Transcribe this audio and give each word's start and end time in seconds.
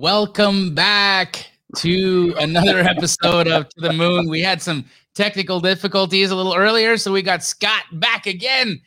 Welcome 0.00 0.74
back 0.74 1.46
to 1.76 2.34
another 2.38 2.78
episode 2.78 3.46
of 3.46 3.68
To 3.68 3.80
the 3.82 3.92
Moon. 3.92 4.30
We 4.30 4.40
had 4.40 4.62
some 4.62 4.86
technical 5.14 5.60
difficulties 5.60 6.30
a 6.30 6.36
little 6.36 6.54
earlier, 6.54 6.96
so 6.96 7.12
we 7.12 7.20
got 7.20 7.44
Scott 7.44 7.82
back 7.92 8.24
again. 8.24 8.80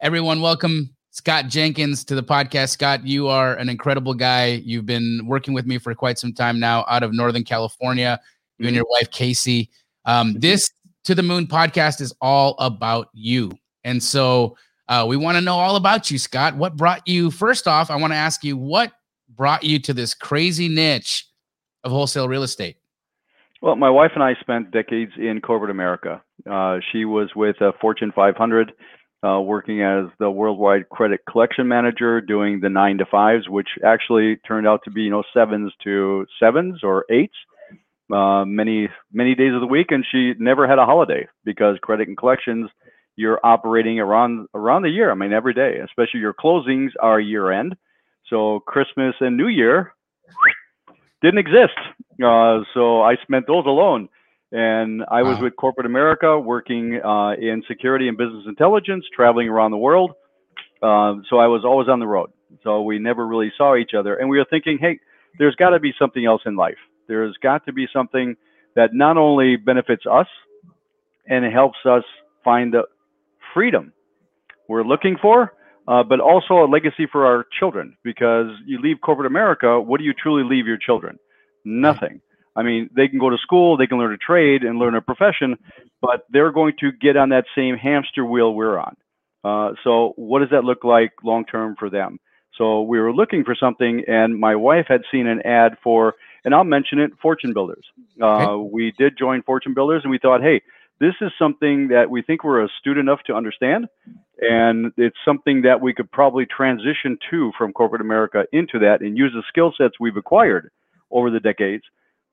Everyone, 0.00 0.40
welcome 0.40 0.94
Scott 1.10 1.48
Jenkins 1.48 2.04
to 2.06 2.14
the 2.14 2.22
podcast. 2.22 2.70
Scott, 2.70 3.06
you 3.06 3.28
are 3.28 3.56
an 3.56 3.68
incredible 3.68 4.14
guy. 4.14 4.62
You've 4.64 4.86
been 4.86 5.26
working 5.26 5.52
with 5.52 5.66
me 5.66 5.76
for 5.76 5.94
quite 5.94 6.18
some 6.18 6.32
time 6.32 6.58
now 6.58 6.86
out 6.88 7.02
of 7.02 7.12
Northern 7.12 7.44
California. 7.44 8.18
You 8.56 8.66
and 8.66 8.74
your 8.74 8.86
wife, 8.88 9.10
Casey. 9.10 9.68
Um, 10.06 10.32
this 10.38 10.70
To 11.04 11.14
the 11.14 11.22
Moon 11.22 11.48
podcast 11.48 12.00
is 12.00 12.14
all 12.22 12.54
about 12.60 13.08
you. 13.12 13.52
And 13.84 14.02
so 14.02 14.56
uh, 14.88 15.04
we 15.06 15.18
want 15.18 15.36
to 15.36 15.42
know 15.42 15.56
all 15.56 15.76
about 15.76 16.10
you, 16.10 16.16
Scott. 16.16 16.56
What 16.56 16.78
brought 16.78 17.06
you, 17.06 17.30
first 17.30 17.68
off, 17.68 17.90
I 17.90 17.96
want 17.96 18.14
to 18.14 18.16
ask 18.16 18.42
you, 18.42 18.56
what 18.56 18.90
brought 19.40 19.64
you 19.64 19.78
to 19.78 19.94
this 19.94 20.12
crazy 20.12 20.68
niche 20.68 21.26
of 21.82 21.90
wholesale 21.90 22.28
real 22.28 22.42
estate? 22.42 22.76
Well, 23.62 23.74
my 23.74 23.88
wife 23.88 24.10
and 24.14 24.22
I 24.22 24.34
spent 24.38 24.70
decades 24.70 25.12
in 25.16 25.40
corporate 25.40 25.70
America. 25.70 26.20
Uh, 26.48 26.80
she 26.92 27.06
was 27.06 27.30
with 27.34 27.56
a 27.62 27.72
Fortune 27.80 28.12
500, 28.14 28.72
uh, 29.24 29.40
working 29.40 29.80
as 29.80 30.04
the 30.18 30.30
worldwide 30.30 30.90
credit 30.90 31.20
collection 31.26 31.66
manager, 31.66 32.20
doing 32.20 32.60
the 32.60 32.68
nine 32.68 32.98
to 32.98 33.06
fives, 33.06 33.48
which 33.48 33.68
actually 33.82 34.36
turned 34.46 34.66
out 34.68 34.82
to 34.84 34.90
be 34.90 35.02
you 35.04 35.10
know 35.10 35.22
sevens 35.32 35.72
to 35.84 36.26
sevens 36.38 36.80
or 36.82 37.06
eights, 37.10 37.36
uh, 38.12 38.44
many 38.44 38.90
many 39.10 39.34
days 39.34 39.54
of 39.54 39.62
the 39.62 39.66
week, 39.66 39.90
and 39.90 40.04
she 40.12 40.34
never 40.38 40.68
had 40.68 40.78
a 40.78 40.84
holiday 40.84 41.26
because 41.46 41.78
credit 41.80 42.08
and 42.08 42.18
collections 42.18 42.68
you're 43.16 43.40
operating 43.42 44.00
around 44.00 44.48
around 44.54 44.82
the 44.82 44.90
year. 44.90 45.10
I 45.10 45.14
mean, 45.14 45.32
every 45.32 45.54
day, 45.54 45.78
especially 45.82 46.20
your 46.20 46.34
closings 46.34 46.90
are 47.00 47.18
year 47.18 47.50
end. 47.50 47.74
So 48.30 48.60
Christmas 48.60 49.14
and 49.20 49.36
New 49.36 49.48
Year 49.48 49.92
didn't 51.20 51.38
exist. 51.38 51.76
Uh, 52.24 52.60
so 52.72 53.02
I 53.02 53.16
spent 53.22 53.46
those 53.46 53.66
alone. 53.66 54.08
And 54.52 55.04
I 55.10 55.22
was 55.22 55.36
wow. 55.36 55.44
with 55.44 55.56
corporate 55.56 55.86
America 55.86 56.38
working 56.38 57.00
uh, 57.04 57.32
in 57.32 57.62
security 57.68 58.08
and 58.08 58.16
business 58.16 58.44
intelligence, 58.46 59.04
traveling 59.14 59.48
around 59.48 59.70
the 59.70 59.76
world. 59.76 60.12
Uh, 60.82 61.16
so 61.28 61.38
I 61.38 61.46
was 61.46 61.62
always 61.64 61.88
on 61.88 62.00
the 62.00 62.06
road. 62.06 62.30
So 62.64 62.82
we 62.82 62.98
never 62.98 63.26
really 63.26 63.52
saw 63.56 63.76
each 63.76 63.92
other. 63.96 64.16
And 64.16 64.28
we 64.28 64.38
were 64.38 64.46
thinking, 64.50 64.78
hey, 64.80 64.98
there's 65.38 65.54
got 65.54 65.70
to 65.70 65.78
be 65.78 65.92
something 65.98 66.24
else 66.24 66.42
in 66.46 66.56
life. 66.56 66.78
There's 67.06 67.36
got 67.42 67.64
to 67.66 67.72
be 67.72 67.86
something 67.92 68.36
that 68.74 68.90
not 68.92 69.16
only 69.16 69.56
benefits 69.56 70.04
us 70.10 70.26
and 71.28 71.44
helps 71.52 71.78
us 71.84 72.02
find 72.42 72.74
the 72.74 72.82
freedom 73.54 73.92
we're 74.68 74.84
looking 74.84 75.16
for, 75.20 75.52
uh, 75.90 76.04
but 76.04 76.20
also 76.20 76.64
a 76.64 76.70
legacy 76.70 77.06
for 77.10 77.26
our 77.26 77.44
children. 77.58 77.96
Because 78.04 78.46
you 78.64 78.80
leave 78.80 78.98
corporate 79.02 79.26
America, 79.26 79.80
what 79.80 79.98
do 79.98 80.04
you 80.04 80.14
truly 80.14 80.44
leave 80.48 80.66
your 80.66 80.78
children? 80.78 81.18
Nothing. 81.64 82.20
I 82.56 82.62
mean, 82.62 82.90
they 82.94 83.08
can 83.08 83.18
go 83.18 83.30
to 83.30 83.38
school, 83.38 83.76
they 83.76 83.86
can 83.86 83.98
learn 83.98 84.12
a 84.12 84.16
trade 84.16 84.62
and 84.62 84.78
learn 84.78 84.94
a 84.94 85.00
profession, 85.00 85.56
but 86.00 86.26
they're 86.30 86.52
going 86.52 86.74
to 86.80 86.92
get 86.92 87.16
on 87.16 87.30
that 87.30 87.44
same 87.56 87.76
hamster 87.76 88.24
wheel 88.24 88.54
we're 88.54 88.78
on. 88.78 88.96
Uh, 89.42 89.72
so, 89.82 90.12
what 90.16 90.40
does 90.40 90.50
that 90.50 90.64
look 90.64 90.84
like 90.84 91.12
long 91.24 91.44
term 91.44 91.74
for 91.78 91.88
them? 91.90 92.18
So, 92.56 92.82
we 92.82 93.00
were 93.00 93.12
looking 93.12 93.44
for 93.44 93.54
something, 93.54 94.02
and 94.06 94.38
my 94.38 94.54
wife 94.56 94.86
had 94.88 95.02
seen 95.10 95.26
an 95.26 95.40
ad 95.42 95.76
for, 95.82 96.14
and 96.44 96.54
I'll 96.54 96.64
mention 96.64 96.98
it, 96.98 97.12
Fortune 97.22 97.52
Builders. 97.52 97.86
Uh, 98.20 98.52
okay. 98.52 98.70
We 98.70 98.92
did 98.98 99.16
join 99.16 99.42
Fortune 99.42 99.72
Builders, 99.72 100.02
and 100.04 100.10
we 100.10 100.18
thought, 100.18 100.42
hey, 100.42 100.60
this 101.00 101.14
is 101.22 101.32
something 101.38 101.88
that 101.88 102.10
we 102.10 102.22
think 102.22 102.44
we're 102.44 102.64
astute 102.64 102.98
enough 102.98 103.20
to 103.26 103.34
understand, 103.34 103.86
and 104.38 104.92
it's 104.98 105.16
something 105.24 105.62
that 105.62 105.80
we 105.80 105.94
could 105.94 106.10
probably 106.10 106.46
transition 106.46 107.18
to 107.30 107.52
from 107.56 107.72
corporate 107.72 108.02
America 108.02 108.44
into 108.52 108.78
that 108.80 109.00
and 109.00 109.16
use 109.16 109.32
the 109.34 109.42
skill 109.48 109.72
sets 109.76 109.94
we've 109.98 110.16
acquired 110.16 110.70
over 111.10 111.30
the 111.30 111.40
decades 111.40 111.84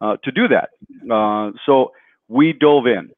uh, 0.01 0.17
to 0.23 0.31
do 0.31 0.47
that. 0.50 0.69
Uh, 1.11 1.51
so 1.66 1.91
we 2.28 2.53
dove 2.53 2.85
in 2.88 3.09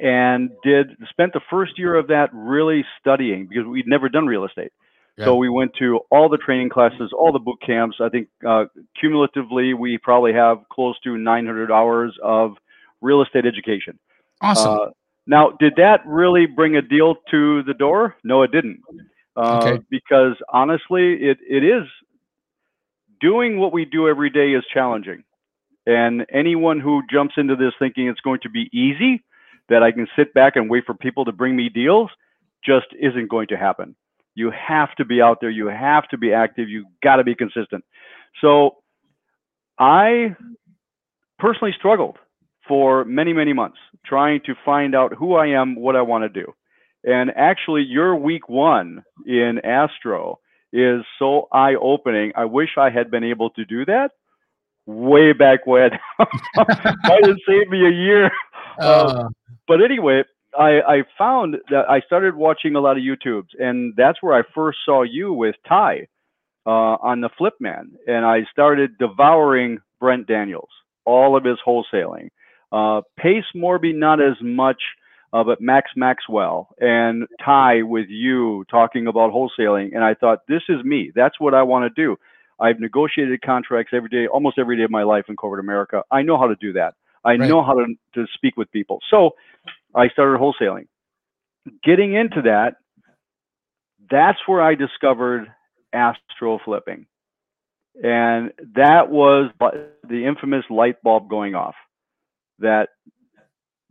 and 0.00 0.50
did 0.62 0.96
spent 1.10 1.32
the 1.32 1.40
first 1.50 1.78
year 1.78 1.96
of 1.96 2.06
that 2.06 2.30
really 2.32 2.84
studying 3.00 3.46
because 3.46 3.66
we'd 3.66 3.88
never 3.88 4.08
done 4.08 4.26
real 4.26 4.44
estate. 4.44 4.72
Yeah. 5.18 5.24
So 5.26 5.36
we 5.36 5.48
went 5.48 5.72
to 5.80 6.00
all 6.10 6.28
the 6.28 6.38
training 6.38 6.70
classes, 6.70 7.12
all 7.12 7.32
the 7.32 7.40
boot 7.40 7.58
camps. 7.64 7.96
I 8.00 8.08
think 8.08 8.28
uh, 8.48 8.66
cumulatively 8.98 9.74
we 9.74 9.98
probably 9.98 10.32
have 10.32 10.58
close 10.72 10.98
to 11.00 11.18
900 11.18 11.72
hours 11.72 12.16
of 12.22 12.52
real 13.00 13.20
estate 13.22 13.44
education. 13.46 13.98
Awesome. 14.40 14.72
Uh, 14.72 14.86
now, 15.26 15.50
did 15.60 15.74
that 15.76 16.00
really 16.06 16.46
bring 16.46 16.76
a 16.76 16.82
deal 16.82 17.16
to 17.30 17.62
the 17.62 17.74
door? 17.74 18.16
No, 18.24 18.42
it 18.42 18.52
didn't. 18.52 18.80
Uh, 19.36 19.60
okay. 19.62 19.84
Because 19.90 20.34
honestly, 20.52 21.14
it, 21.14 21.38
it 21.48 21.62
is 21.62 21.84
doing 23.20 23.58
what 23.58 23.72
we 23.72 23.84
do 23.84 24.08
every 24.08 24.30
day 24.30 24.52
is 24.52 24.64
challenging. 24.72 25.22
And 25.86 26.26
anyone 26.32 26.80
who 26.80 27.02
jumps 27.10 27.34
into 27.36 27.56
this 27.56 27.72
thinking 27.78 28.08
it's 28.08 28.20
going 28.20 28.40
to 28.42 28.50
be 28.50 28.68
easy, 28.72 29.22
that 29.68 29.82
I 29.82 29.92
can 29.92 30.08
sit 30.16 30.34
back 30.34 30.56
and 30.56 30.68
wait 30.68 30.84
for 30.84 30.94
people 30.94 31.24
to 31.26 31.32
bring 31.32 31.54
me 31.54 31.68
deals, 31.68 32.10
just 32.64 32.86
isn't 32.98 33.28
going 33.30 33.46
to 33.48 33.56
happen. 33.56 33.94
You 34.34 34.50
have 34.50 34.94
to 34.96 35.04
be 35.04 35.22
out 35.22 35.38
there. 35.40 35.50
You 35.50 35.66
have 35.66 36.08
to 36.08 36.18
be 36.18 36.32
active. 36.32 36.68
You 36.68 36.86
got 37.02 37.16
to 37.16 37.24
be 37.24 37.34
consistent. 37.34 37.84
So 38.40 38.76
I 39.78 40.34
personally 41.38 41.74
struggled 41.78 42.16
for 42.70 43.04
many, 43.04 43.32
many 43.32 43.52
months 43.52 43.78
trying 44.06 44.40
to 44.46 44.54
find 44.64 44.94
out 44.94 45.12
who 45.12 45.34
I 45.34 45.48
am, 45.48 45.74
what 45.74 45.96
I 45.96 46.02
want 46.02 46.22
to 46.22 46.28
do. 46.28 46.54
And 47.02 47.32
actually, 47.34 47.82
your 47.82 48.14
week 48.14 48.48
one 48.48 49.02
in 49.26 49.58
Astro 49.64 50.38
is 50.72 51.00
so 51.18 51.48
eye 51.52 51.74
opening. 51.74 52.30
I 52.36 52.44
wish 52.44 52.70
I 52.78 52.88
had 52.88 53.10
been 53.10 53.24
able 53.24 53.50
to 53.50 53.64
do 53.64 53.84
that 53.86 54.12
way 54.86 55.32
back 55.32 55.66
when. 55.66 55.90
Might 56.56 57.26
have 57.26 57.38
saved 57.44 57.70
me 57.70 57.86
a 57.86 57.90
year. 57.90 58.30
Uh, 58.78 58.84
uh, 58.84 59.28
but 59.66 59.82
anyway, 59.82 60.22
I, 60.56 60.80
I 60.80 61.02
found 61.18 61.56
that 61.70 61.90
I 61.90 62.00
started 62.02 62.36
watching 62.36 62.76
a 62.76 62.80
lot 62.80 62.96
of 62.96 63.02
YouTubes, 63.02 63.48
and 63.58 63.94
that's 63.96 64.22
where 64.22 64.38
I 64.38 64.42
first 64.54 64.78
saw 64.84 65.02
you 65.02 65.32
with 65.32 65.56
Ty 65.68 66.06
uh, 66.66 66.70
on 67.02 67.20
the 67.20 67.30
Flipman. 67.30 67.96
And 68.06 68.24
I 68.24 68.46
started 68.52 68.96
devouring 68.98 69.78
Brent 69.98 70.28
Daniels, 70.28 70.70
all 71.04 71.36
of 71.36 71.42
his 71.42 71.58
wholesaling. 71.66 72.28
Uh, 72.72 73.02
Pace 73.16 73.44
Morby, 73.54 73.94
not 73.94 74.20
as 74.20 74.36
much, 74.40 74.80
uh, 75.32 75.44
but 75.44 75.60
Max 75.60 75.90
Maxwell 75.96 76.68
and 76.78 77.26
Ty 77.44 77.82
with 77.82 78.06
you 78.08 78.64
talking 78.70 79.06
about 79.06 79.32
wholesaling. 79.32 79.94
And 79.94 80.04
I 80.04 80.14
thought, 80.14 80.40
this 80.48 80.62
is 80.68 80.82
me. 80.84 81.12
That's 81.14 81.38
what 81.38 81.54
I 81.54 81.62
want 81.62 81.92
to 81.92 82.02
do. 82.02 82.16
I've 82.60 82.78
negotiated 82.78 83.42
contracts 83.42 83.92
every 83.94 84.08
day, 84.08 84.26
almost 84.26 84.58
every 84.58 84.76
day 84.76 84.82
of 84.82 84.90
my 84.90 85.02
life 85.02 85.24
in 85.28 85.36
corporate 85.36 85.64
America. 85.64 86.02
I 86.10 86.22
know 86.22 86.38
how 86.38 86.48
to 86.48 86.56
do 86.56 86.74
that. 86.74 86.94
I 87.24 87.30
right. 87.30 87.40
know 87.48 87.62
how 87.62 87.74
to, 87.74 87.86
to 88.14 88.26
speak 88.34 88.56
with 88.56 88.70
people. 88.70 88.98
So 89.10 89.30
I 89.94 90.08
started 90.08 90.40
wholesaling. 90.40 90.86
Getting 91.84 92.14
into 92.14 92.42
that, 92.42 92.76
that's 94.10 94.38
where 94.46 94.62
I 94.62 94.74
discovered 94.74 95.46
astro 95.92 96.58
flipping. 96.64 97.06
And 98.02 98.52
that 98.74 99.10
was 99.10 99.50
the 100.08 100.26
infamous 100.26 100.64
light 100.70 101.02
bulb 101.02 101.28
going 101.28 101.54
off 101.54 101.74
that 102.60 102.88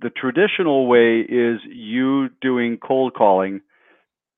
the 0.02 0.10
traditional 0.10 0.88
way 0.88 1.20
is 1.20 1.60
you 1.68 2.30
doing 2.42 2.78
cold 2.78 3.14
calling, 3.14 3.62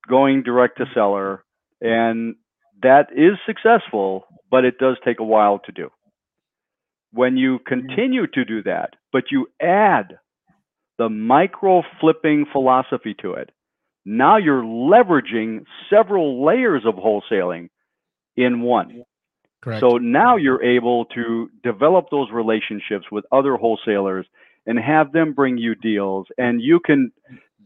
going 0.09 0.44
direct 0.44 0.78
to 0.78 0.86
seller, 0.94 1.44
and 1.80 2.36
that 2.81 3.08
is 3.16 3.38
successful, 3.46 4.25
but 4.50 4.66
it 4.66 4.78
does 4.80 4.97
take 5.06 5.20
a 5.20 5.24
while 5.24 5.59
to 5.59 5.72
do. 5.72 5.90
When 7.14 7.38
you 7.38 7.59
mm-hmm. 7.59 7.68
continue 7.68 8.28
to 8.28 8.46
do 8.46 8.64
that, 8.64 8.96
but 9.12 9.25
you 9.31 9.47
add 9.62 10.18
the 10.97 11.09
micro 11.09 11.84
flipping 12.00 12.46
philosophy 12.52 13.16
to 13.22 13.34
it, 13.34 13.52
now 14.05 14.38
you're 14.38 14.64
leveraging 14.64 15.66
several 15.90 16.44
layers 16.44 16.84
of 16.85 16.96
wholesaling 16.96 17.70
in 18.35 18.61
one. 18.61 19.03
Correct. 19.61 19.81
So 19.81 19.97
now 19.97 20.37
you're 20.37 20.63
able 20.63 21.05
to 21.05 21.49
develop 21.63 22.08
those 22.09 22.29
relationships 22.31 23.05
with 23.11 23.25
other 23.31 23.55
wholesalers 23.55 24.25
and 24.66 24.78
have 24.79 25.11
them 25.11 25.34
bring 25.34 25.58
you 25.58 25.75
deals, 25.75 26.28
and 26.37 26.61
you 26.61 26.79
can 26.79 27.11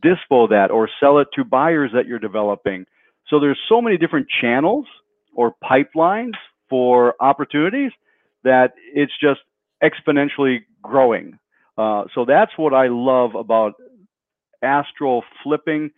dispo 0.04 0.50
that 0.50 0.72
or 0.72 0.90
sell 1.00 1.20
it 1.20 1.28
to 1.36 1.44
buyers 1.44 1.92
that 1.94 2.06
you're 2.06 2.20
developing. 2.20 2.86
So 3.28 3.40
there's 3.40 3.60
so 3.68 3.82
many 3.82 3.98
different 3.98 4.28
channels 4.42 4.86
or 5.34 5.56
pipelines 5.64 6.34
for 6.70 7.16
opportunities 7.20 7.92
that 8.44 8.74
it's 8.94 9.12
just 9.20 9.42
exponentially 9.84 10.60
growing. 10.82 11.38
Uh, 11.78 12.06
so 12.14 12.26
that's 12.26 12.52
what 12.58 12.74
I 12.74 12.88
love 12.88 13.36
about 13.36 13.74
astro 14.62 15.22
flipping. 15.44 15.92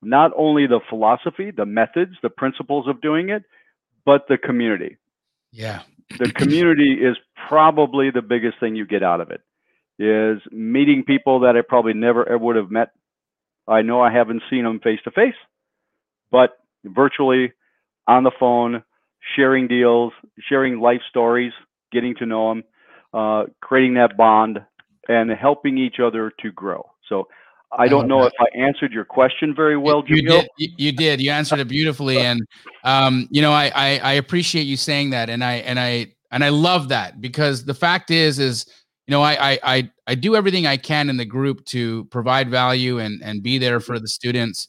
Not 0.00 0.32
only 0.36 0.66
the 0.66 0.80
philosophy, 0.88 1.50
the 1.50 1.66
methods, 1.66 2.12
the 2.22 2.30
principles 2.30 2.86
of 2.88 3.00
doing 3.00 3.30
it, 3.30 3.42
but 4.06 4.26
the 4.28 4.38
community. 4.38 4.96
Yeah. 5.52 5.82
the 6.18 6.32
community 6.32 6.94
is 6.94 7.16
probably 7.48 8.10
the 8.10 8.22
biggest 8.22 8.58
thing 8.60 8.76
you 8.76 8.86
get 8.86 9.02
out 9.02 9.20
of 9.20 9.30
it 9.30 9.40
is 9.98 10.40
meeting 10.52 11.04
people 11.04 11.40
that 11.40 11.56
I 11.56 11.62
probably 11.66 11.94
never 11.94 12.26
ever 12.28 12.38
would 12.38 12.56
have 12.56 12.70
met. 12.70 12.90
I 13.66 13.82
know 13.82 14.00
I 14.00 14.12
haven't 14.12 14.42
seen 14.48 14.64
them 14.64 14.80
face 14.80 15.00
to 15.04 15.10
face, 15.10 15.34
but 16.30 16.58
virtually 16.84 17.52
on 18.06 18.22
the 18.22 18.30
phone, 18.38 18.82
sharing 19.36 19.68
deals, 19.68 20.12
sharing 20.48 20.80
life 20.80 21.02
stories, 21.10 21.52
getting 21.92 22.14
to 22.16 22.26
know 22.26 22.48
them, 22.50 22.64
uh, 23.12 23.44
creating 23.60 23.94
that 23.94 24.16
bond, 24.16 24.60
and 25.08 25.30
helping 25.30 25.78
each 25.78 25.96
other 26.02 26.32
to 26.40 26.52
grow. 26.52 26.88
So 27.08 27.28
I 27.76 27.86
don't 27.86 28.08
know 28.08 28.24
if 28.24 28.32
I 28.40 28.46
answered 28.56 28.92
your 28.92 29.04
question 29.04 29.54
very 29.54 29.76
well, 29.76 30.02
you, 30.06 30.16
you 30.16 30.22
did. 30.22 30.48
You, 30.56 30.68
you, 30.78 30.92
did. 30.92 31.20
You 31.20 31.30
answered 31.30 31.58
it 31.58 31.68
beautifully, 31.68 32.18
and 32.18 32.40
um, 32.84 33.28
you 33.30 33.42
know, 33.42 33.52
I, 33.52 33.70
I 33.74 33.98
I 33.98 34.12
appreciate 34.14 34.62
you 34.62 34.76
saying 34.76 35.10
that, 35.10 35.28
and 35.28 35.44
I 35.44 35.54
and 35.56 35.78
I 35.78 36.14
and 36.30 36.42
I 36.42 36.48
love 36.48 36.88
that 36.88 37.20
because 37.20 37.64
the 37.64 37.74
fact 37.74 38.10
is, 38.10 38.38
is 38.38 38.66
you 39.06 39.12
know, 39.12 39.22
I 39.22 39.58
I 39.62 39.90
I 40.06 40.14
do 40.14 40.34
everything 40.34 40.66
I 40.66 40.78
can 40.78 41.10
in 41.10 41.18
the 41.18 41.26
group 41.26 41.64
to 41.66 42.06
provide 42.06 42.50
value 42.50 43.00
and 43.00 43.22
and 43.22 43.42
be 43.42 43.58
there 43.58 43.80
for 43.80 43.98
the 43.98 44.08
students. 44.08 44.68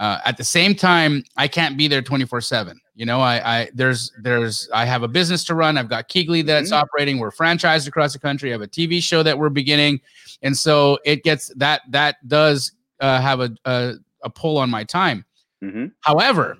Uh, 0.00 0.18
at 0.24 0.38
the 0.38 0.44
same 0.44 0.74
time, 0.74 1.22
I 1.36 1.46
can't 1.46 1.76
be 1.76 1.86
there 1.86 2.00
24 2.00 2.40
seven. 2.40 2.80
You 2.94 3.04
know, 3.04 3.20
I, 3.20 3.60
I 3.60 3.70
there's 3.74 4.10
there's 4.18 4.66
I 4.72 4.86
have 4.86 5.02
a 5.02 5.08
business 5.08 5.44
to 5.44 5.54
run. 5.54 5.76
I've 5.76 5.90
got 5.90 6.08
KeyGlee 6.08 6.44
that's 6.46 6.70
mm-hmm. 6.70 6.82
operating. 6.82 7.18
We're 7.18 7.30
franchised 7.30 7.86
across 7.86 8.14
the 8.14 8.18
country. 8.18 8.48
I 8.48 8.52
have 8.52 8.62
a 8.62 8.66
TV 8.66 9.02
show 9.02 9.22
that 9.22 9.38
we're 9.38 9.50
beginning, 9.50 10.00
and 10.40 10.56
so 10.56 10.98
it 11.04 11.22
gets 11.22 11.52
that 11.56 11.82
that 11.90 12.16
does 12.26 12.72
uh, 13.00 13.20
have 13.20 13.40
a, 13.40 13.50
a, 13.66 13.94
a 14.24 14.30
pull 14.30 14.56
on 14.56 14.70
my 14.70 14.84
time. 14.84 15.22
Mm-hmm. 15.62 15.86
However, 16.00 16.56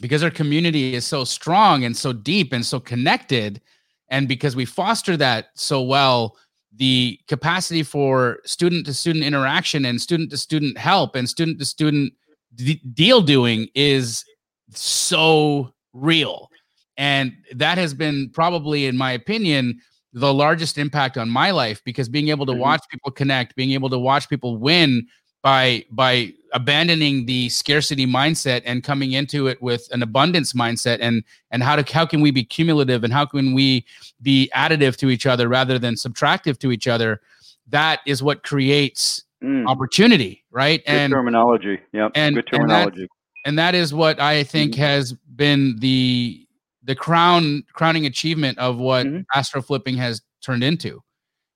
because 0.00 0.24
our 0.24 0.30
community 0.30 0.96
is 0.96 1.06
so 1.06 1.22
strong 1.22 1.84
and 1.84 1.96
so 1.96 2.12
deep 2.12 2.52
and 2.52 2.66
so 2.66 2.80
connected, 2.80 3.60
and 4.08 4.26
because 4.26 4.56
we 4.56 4.64
foster 4.64 5.16
that 5.16 5.50
so 5.54 5.80
well, 5.80 6.36
the 6.74 7.20
capacity 7.28 7.84
for 7.84 8.40
student 8.44 8.84
to 8.86 8.94
student 8.94 9.24
interaction 9.24 9.84
and 9.84 10.00
student 10.00 10.30
to 10.30 10.36
student 10.36 10.76
help 10.76 11.14
and 11.14 11.28
student 11.30 11.60
to 11.60 11.64
student 11.64 12.12
deal 12.94 13.22
doing 13.22 13.68
is 13.74 14.24
so 14.70 15.72
real. 15.92 16.50
And 16.96 17.32
that 17.54 17.78
has 17.78 17.94
been 17.94 18.30
probably, 18.30 18.86
in 18.86 18.96
my 18.96 19.12
opinion, 19.12 19.80
the 20.12 20.32
largest 20.32 20.76
impact 20.76 21.16
on 21.16 21.28
my 21.28 21.50
life 21.50 21.82
because 21.84 22.08
being 22.08 22.28
able 22.28 22.46
to 22.46 22.52
mm-hmm. 22.52 22.60
watch 22.60 22.82
people 22.90 23.10
connect, 23.10 23.56
being 23.56 23.72
able 23.72 23.88
to 23.90 23.98
watch 23.98 24.28
people 24.28 24.58
win 24.58 25.06
by 25.42 25.84
by 25.90 26.32
abandoning 26.52 27.26
the 27.26 27.48
scarcity 27.48 28.06
mindset 28.06 28.62
and 28.64 28.84
coming 28.84 29.12
into 29.12 29.48
it 29.48 29.60
with 29.60 29.88
an 29.92 30.02
abundance 30.02 30.52
mindset 30.52 30.98
and 31.00 31.24
and 31.50 31.62
how 31.62 31.74
to 31.74 31.92
how 31.92 32.06
can 32.06 32.20
we 32.20 32.30
be 32.30 32.44
cumulative 32.44 33.04
and 33.04 33.12
how 33.12 33.26
can 33.26 33.52
we 33.52 33.84
be 34.20 34.50
additive 34.54 34.96
to 34.96 35.10
each 35.10 35.26
other 35.26 35.48
rather 35.48 35.78
than 35.78 35.94
subtractive 35.94 36.58
to 36.58 36.70
each 36.70 36.86
other 36.86 37.20
that 37.68 38.00
is 38.06 38.22
what 38.22 38.42
creates 38.44 39.24
mm. 39.42 39.66
opportunity 39.66 40.41
right 40.52 40.84
good 40.84 40.92
and 40.92 41.12
terminology 41.12 41.80
yeah 41.92 42.08
and 42.14 42.36
good 42.36 42.46
terminology 42.46 43.00
and 43.00 43.08
that, 43.08 43.48
and 43.48 43.58
that 43.58 43.74
is 43.74 43.92
what 43.92 44.20
i 44.20 44.44
think 44.44 44.72
mm-hmm. 44.72 44.82
has 44.82 45.12
been 45.34 45.76
the 45.78 46.46
the 46.84 46.94
crown 46.94 47.64
crowning 47.72 48.06
achievement 48.06 48.58
of 48.58 48.78
what 48.78 49.06
mm-hmm. 49.06 49.22
astro 49.34 49.62
flipping 49.62 49.96
has 49.96 50.22
turned 50.42 50.62
into 50.62 51.02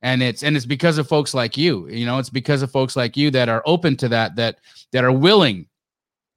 and 0.02 0.22
it's 0.22 0.43
and 0.43 0.56
it's 0.56 0.66
because 0.66 0.98
of 0.98 1.08
folks 1.08 1.34
like 1.34 1.56
you 1.56 1.88
you 1.88 2.06
know 2.06 2.19
it's 2.19 2.31
because 2.31 2.62
of 2.62 2.70
folks 2.70 2.96
like 2.96 3.16
you 3.16 3.31
that 3.31 3.48
are 3.48 3.62
open 3.66 3.96
to 3.96 4.08
that 4.08 4.37
that 4.37 4.58
that 4.93 5.04
are 5.04 5.12
willing 5.12 5.66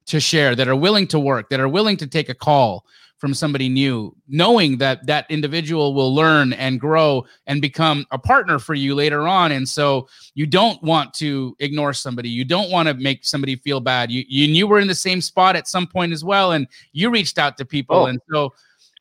to 0.06 0.20
share 0.20 0.56
that 0.56 0.68
are 0.68 0.76
willing 0.76 1.08
to 1.08 1.20
work 1.20 1.50
that 1.50 1.60
are 1.60 1.70
willing 1.70 1.98
to 1.98 2.08
take 2.08 2.30
a 2.30 2.34
call 2.34 2.86
from 3.20 3.34
somebody 3.34 3.68
new 3.68 4.16
knowing 4.30 4.78
that 4.78 5.06
that 5.06 5.26
individual 5.30 5.94
will 5.94 6.16
learn 6.16 6.54
and 6.54 6.80
grow 6.80 7.26
and 7.48 7.62
become 7.62 8.06
a 8.12 8.18
partner 8.18 8.58
for 8.58 8.74
you 8.74 8.96
later 8.96 9.28
on. 9.28 9.52
And 9.52 9.68
so 9.68 10.08
you 10.36 10.48
don't 10.48 10.82
want 10.82 11.14
to 11.16 11.56
ignore 11.60 11.94
somebody. 11.94 12.30
You 12.30 12.46
don't 12.46 12.72
want 12.72 12.88
to 12.88 12.94
make 12.94 13.26
somebody 13.26 13.58
feel 13.58 13.82
bad. 13.82 14.10
You 14.10 14.24
you, 14.28 14.46
you 14.46 14.68
were 14.68 14.80
in 14.80 14.88
the 14.88 14.96
same 14.96 15.22
spot 15.22 15.56
at 15.56 15.68
some 15.68 15.86
point 15.86 16.14
as 16.14 16.24
well 16.24 16.54
and 16.54 16.66
you 16.94 17.10
reached 17.10 17.38
out 17.38 17.58
to 17.58 17.66
people. 17.66 17.98
Oh. 17.98 18.06
and 18.06 18.20
so 18.32 18.54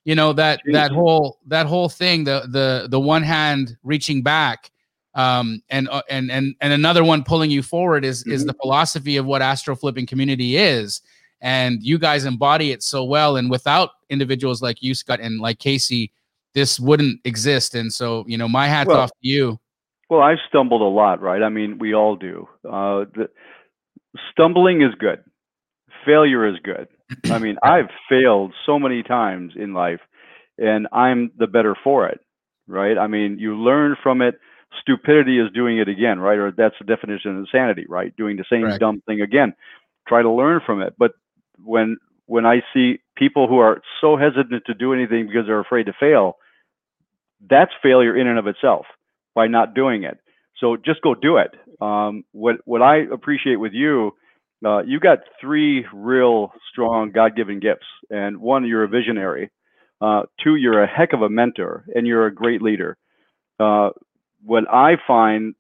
you 0.05 0.15
know 0.15 0.33
that 0.33 0.61
that 0.73 0.91
whole 0.91 1.39
that 1.47 1.67
whole 1.67 1.89
thing 1.89 2.25
the 2.25 2.49
the 2.51 2.89
the 2.91 2.99
one 2.99 3.23
hand 3.23 3.77
reaching 3.83 4.23
back 4.23 4.71
um, 5.15 5.63
and 5.69 5.89
uh, 5.91 6.03
and 6.09 6.31
and 6.31 6.55
and 6.61 6.73
another 6.73 7.05
one 7.05 7.25
pulling 7.25 7.51
you 7.51 7.63
forward 7.63 8.05
is 8.05 8.23
mm-hmm. 8.23 8.33
is 8.33 8.45
the 8.45 8.55
philosophy 8.55 9.17
of 9.17 9.27
what 9.27 9.43
astro 9.43 9.77
flipping 9.77 10.07
community 10.07 10.57
is 10.57 11.03
and 11.41 11.83
you 11.83 11.99
guys 11.99 12.25
embody 12.25 12.73
it 12.73 12.83
so 12.83 13.05
well 13.05 13.37
and 13.37 13.51
without 13.51 13.91
individuals 14.11 14.63
like 14.63 14.83
you 14.83 14.95
scott 14.95 15.21
and 15.21 15.41
like 15.41 15.59
casey 15.59 16.13
this 16.55 16.81
wouldn't 16.81 17.21
exist 17.25 17.75
and 17.75 17.93
so 17.93 18.25
you 18.27 18.37
know 18.39 18.49
my 18.49 18.67
hat's 18.67 18.89
well, 18.89 19.01
off 19.01 19.11
to 19.11 19.29
you 19.29 19.59
well 20.11 20.21
i've 20.21 20.39
stumbled 20.49 20.81
a 20.81 20.85
lot 20.85 21.21
right 21.21 21.43
i 21.43 21.49
mean 21.49 21.79
we 21.79 21.95
all 21.95 22.17
do 22.17 22.49
uh, 22.65 23.05
the, 23.15 23.29
stumbling 24.33 24.83
is 24.83 24.95
good 24.99 25.23
failure 26.05 26.47
is 26.47 26.57
good 26.63 26.89
I 27.27 27.39
mean, 27.39 27.57
I've 27.63 27.91
failed 28.09 28.55
so 28.67 28.79
many 28.79 29.03
times 29.03 29.53
in 29.57 29.75
life, 29.75 30.01
and 30.57 30.87
I'm 30.93 31.31
the 31.39 31.47
better 31.47 31.77
for 31.83 32.09
it, 32.09 32.21
right? 32.67 32.99
I 32.99 33.07
mean, 33.07 33.39
you 33.39 33.57
learn 33.57 33.97
from 34.03 34.23
it. 34.23 34.39
Stupidity 34.81 35.39
is 35.39 35.51
doing 35.55 35.79
it 35.79 35.89
again, 35.89 36.19
right? 36.19 36.39
Or 36.39 36.53
that's 36.53 36.75
the 36.79 36.85
definition 36.85 37.33
of 37.33 37.37
insanity, 37.39 37.87
right? 37.89 38.15
Doing 38.17 38.37
the 38.37 38.45
same 38.51 38.63
Correct. 38.63 38.81
dumb 38.81 39.03
thing 39.07 39.21
again. 39.21 39.55
Try 40.07 40.23
to 40.23 40.31
learn 40.31 40.61
from 40.65 40.83
it. 40.83 40.95
But 40.99 41.13
when 41.65 41.97
when 42.27 42.45
I 42.45 42.63
see 42.75 43.01
people 43.17 43.49
who 43.49 43.59
are 43.59 43.81
so 44.01 44.17
hesitant 44.17 44.65
to 44.67 44.75
do 44.75 44.93
anything 44.93 45.27
because 45.27 45.47
they're 45.47 45.61
afraid 45.61 45.87
to 45.87 45.95
fail, 45.99 46.37
that's 47.49 47.73
failure 47.83 48.17
in 48.17 48.27
and 48.27 48.39
of 48.39 48.47
itself 48.47 48.87
by 49.35 49.47
not 49.47 49.75
doing 49.75 50.05
it. 50.05 50.19
So 50.59 50.77
just 50.77 51.01
go 51.03 51.15
do 51.15 51.39
it. 51.39 51.55
Um, 51.81 52.25
what 52.33 52.57
what 52.65 52.83
I 52.83 52.99
appreciate 53.13 53.57
with 53.57 53.73
you 53.73 54.13
uh, 54.65 54.83
you 54.83 54.99
got 54.99 55.21
three 55.41 55.87
real 55.93 56.53
strong 56.71 57.13
God-given 57.13 57.61
gifts, 57.61 57.87
and 58.11 58.39
one, 58.39 58.67
you're 58.67 58.85
a 58.85 58.89
visionary. 58.89 59.51
Uh, 60.01 60.23
two, 60.43 60.57
you're 60.57 60.83
a 60.83 60.87
heck 60.87 61.13
of 61.13 61.23
a 61.23 61.29
mentor, 61.29 61.85
and 61.95 62.07
you're 62.07 62.27
a 62.27 62.35
great 62.35 62.61
leader. 62.61 62.97
Uh, 63.61 63.91
what 64.45 64.65
I 64.73 64.97
find 65.07 65.55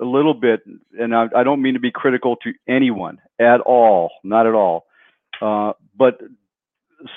a 0.00 0.04
little 0.04 0.34
bit, 0.34 0.60
and 0.98 1.14
I, 1.14 1.26
I, 1.36 1.42
don't 1.44 1.62
mean 1.62 1.74
to 1.74 1.80
be 1.80 1.90
critical 1.90 2.36
to 2.36 2.52
anyone 2.68 3.18
at 3.38 3.60
all, 3.60 4.10
not 4.24 4.46
at 4.46 4.54
all, 4.54 4.84
uh, 5.40 5.72
but 5.96 6.20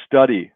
study, 0.06 0.51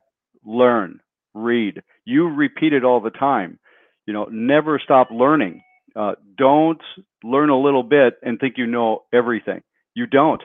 learn, 0.45 0.99
read. 1.33 1.81
You 2.05 2.29
repeat 2.29 2.73
it 2.73 2.83
all 2.83 3.01
the 3.01 3.09
time. 3.09 3.59
You 4.05 4.13
know, 4.13 4.27
never 4.31 4.79
stop 4.83 5.09
learning. 5.11 5.63
Uh, 5.95 6.13
don't 6.37 6.81
learn 7.23 7.49
a 7.49 7.59
little 7.59 7.83
bit 7.83 8.15
and 8.23 8.39
think 8.39 8.57
you 8.57 8.65
know 8.65 9.03
everything 9.13 9.61
you 9.95 10.05
don't. 10.05 10.41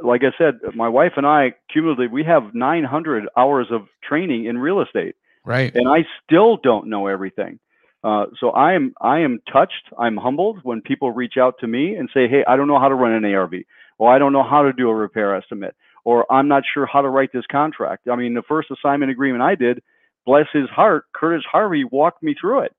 Like 0.00 0.22
I 0.22 0.36
said, 0.38 0.60
my 0.74 0.88
wife 0.88 1.12
and 1.16 1.26
I 1.26 1.54
cumulatively 1.72 2.08
we 2.08 2.24
have 2.24 2.54
900 2.54 3.28
hours 3.36 3.68
of 3.70 3.82
training 4.02 4.46
in 4.46 4.58
real 4.58 4.80
estate. 4.80 5.16
Right. 5.44 5.74
And 5.74 5.88
I 5.88 6.04
still 6.24 6.56
don't 6.56 6.88
know 6.88 7.06
everything. 7.06 7.58
Uh, 8.02 8.26
so 8.38 8.50
I 8.50 8.74
am 8.74 8.94
I 9.00 9.20
am 9.20 9.40
touched. 9.50 9.90
I'm 9.98 10.16
humbled 10.16 10.58
when 10.62 10.82
people 10.82 11.10
reach 11.10 11.34
out 11.40 11.54
to 11.60 11.66
me 11.66 11.94
and 11.94 12.10
say, 12.12 12.28
"Hey, 12.28 12.44
I 12.46 12.56
don't 12.56 12.68
know 12.68 12.78
how 12.78 12.88
to 12.88 12.94
run 12.94 13.12
an 13.12 13.24
ARV, 13.24 13.54
Well, 13.98 14.10
I 14.10 14.18
don't 14.18 14.34
know 14.34 14.42
how 14.42 14.62
to 14.62 14.74
do 14.74 14.90
a 14.90 14.94
repair 14.94 15.34
estimate, 15.34 15.74
or 16.04 16.30
I'm 16.30 16.48
not 16.48 16.62
sure 16.72 16.86
how 16.86 17.02
to 17.02 17.08
write 17.08 17.32
this 17.32 17.46
contract." 17.50 18.08
I 18.08 18.16
mean, 18.16 18.34
the 18.34 18.42
first 18.42 18.70
assignment 18.70 19.10
agreement 19.10 19.42
I 19.42 19.54
did, 19.54 19.82
bless 20.26 20.46
his 20.52 20.68
heart, 20.70 21.06
Curtis 21.14 21.44
Harvey 21.50 21.84
walked 21.84 22.22
me 22.22 22.34
through 22.38 22.60
it. 22.60 22.74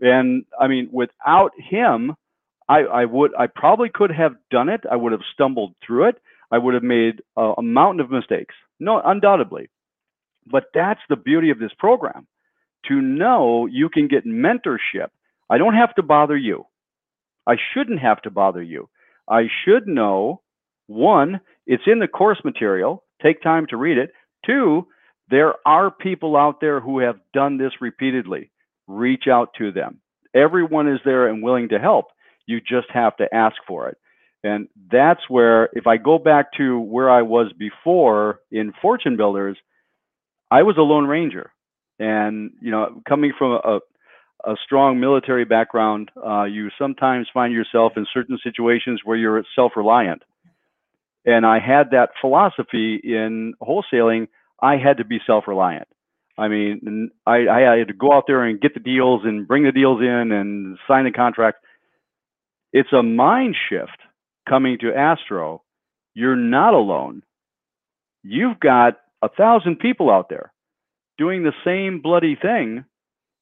And 0.00 0.44
I 0.60 0.66
mean, 0.68 0.88
without 0.92 1.52
him, 1.58 2.16
I, 2.68 2.80
I 2.80 3.04
would 3.04 3.34
I 3.38 3.46
probably 3.46 3.88
could 3.92 4.10
have 4.10 4.34
done 4.50 4.68
it. 4.68 4.82
I 4.90 4.96
would 4.96 5.12
have 5.12 5.22
stumbled 5.32 5.74
through 5.84 6.08
it. 6.08 6.20
I 6.50 6.58
would 6.58 6.74
have 6.74 6.82
made 6.82 7.22
a, 7.36 7.54
a 7.58 7.62
mountain 7.62 8.00
of 8.00 8.10
mistakes. 8.10 8.54
No, 8.78 9.00
undoubtedly. 9.04 9.70
But 10.46 10.64
that's 10.74 11.00
the 11.08 11.16
beauty 11.16 11.50
of 11.50 11.58
this 11.58 11.72
program. 11.78 12.26
To 12.88 13.00
know 13.00 13.66
you 13.66 13.88
can 13.88 14.06
get 14.06 14.26
mentorship. 14.26 15.08
I 15.50 15.58
don't 15.58 15.74
have 15.74 15.94
to 15.96 16.02
bother 16.02 16.36
you. 16.36 16.66
I 17.46 17.56
shouldn't 17.72 18.00
have 18.00 18.22
to 18.22 18.30
bother 18.30 18.62
you. 18.62 18.88
I 19.28 19.44
should 19.64 19.88
know 19.88 20.42
one, 20.86 21.40
it's 21.66 21.82
in 21.86 21.98
the 21.98 22.08
course 22.08 22.38
material. 22.44 23.02
Take 23.22 23.42
time 23.42 23.66
to 23.70 23.76
read 23.76 23.98
it. 23.98 24.12
Two, 24.44 24.86
there 25.30 25.54
are 25.66 25.90
people 25.90 26.36
out 26.36 26.60
there 26.60 26.80
who 26.80 27.00
have 27.00 27.16
done 27.32 27.58
this 27.58 27.72
repeatedly. 27.80 28.50
Reach 28.86 29.24
out 29.30 29.50
to 29.58 29.72
them. 29.72 30.00
Everyone 30.34 30.88
is 30.88 31.00
there 31.04 31.28
and 31.28 31.42
willing 31.42 31.68
to 31.70 31.78
help. 31.78 32.06
You 32.46 32.60
just 32.60 32.88
have 32.92 33.16
to 33.16 33.34
ask 33.34 33.56
for 33.66 33.88
it. 33.88 33.96
And 34.44 34.68
that's 34.92 35.22
where, 35.28 35.70
if 35.72 35.88
I 35.88 35.96
go 35.96 36.18
back 36.18 36.52
to 36.58 36.78
where 36.78 37.10
I 37.10 37.22
was 37.22 37.52
before 37.58 38.40
in 38.52 38.72
Fortune 38.80 39.16
Builders, 39.16 39.56
I 40.50 40.62
was 40.62 40.76
a 40.78 40.82
Lone 40.82 41.06
Ranger. 41.06 41.50
And, 41.98 42.52
you 42.60 42.70
know, 42.70 43.02
coming 43.08 43.32
from 43.36 43.58
a, 43.64 43.80
a 44.44 44.54
strong 44.64 45.00
military 45.00 45.44
background, 45.44 46.10
uh, 46.24 46.44
you 46.44 46.68
sometimes 46.78 47.26
find 47.34 47.52
yourself 47.52 47.94
in 47.96 48.06
certain 48.12 48.38
situations 48.44 49.00
where 49.04 49.16
you're 49.16 49.42
self 49.56 49.72
reliant. 49.74 50.22
And 51.26 51.46
I 51.46 51.58
had 51.60 51.90
that 51.92 52.10
philosophy 52.20 53.00
in 53.04 53.54
wholesaling. 53.62 54.28
I 54.62 54.76
had 54.78 54.98
to 54.98 55.06
be 55.06 55.20
self 55.26 55.44
reliant. 55.48 55.88
I 56.38 56.48
mean, 56.48 57.10
I, 57.26 57.48
I 57.48 57.78
had 57.78 57.88
to 57.88 57.94
go 57.94 58.12
out 58.12 58.24
there 58.28 58.44
and 58.44 58.60
get 58.60 58.74
the 58.74 58.80
deals 58.80 59.22
and 59.24 59.48
bring 59.48 59.64
the 59.64 59.72
deals 59.72 60.00
in 60.02 60.32
and 60.32 60.78
sign 60.88 61.04
the 61.06 61.12
contract 61.12 61.58
it's 62.72 62.92
a 62.92 63.02
mind 63.02 63.56
shift 63.70 63.98
coming 64.48 64.78
to 64.80 64.94
Astro. 64.94 65.62
You're 66.14 66.36
not 66.36 66.74
alone. 66.74 67.22
You've 68.24 68.60
got 68.60 68.94
a 69.22 69.28
thousand 69.30 69.78
people 69.80 70.10
out 70.10 70.28
there. 70.30 70.52
doing 71.18 71.42
the 71.44 71.52
same 71.64 72.00
bloody 72.02 72.36
thing 72.40 72.84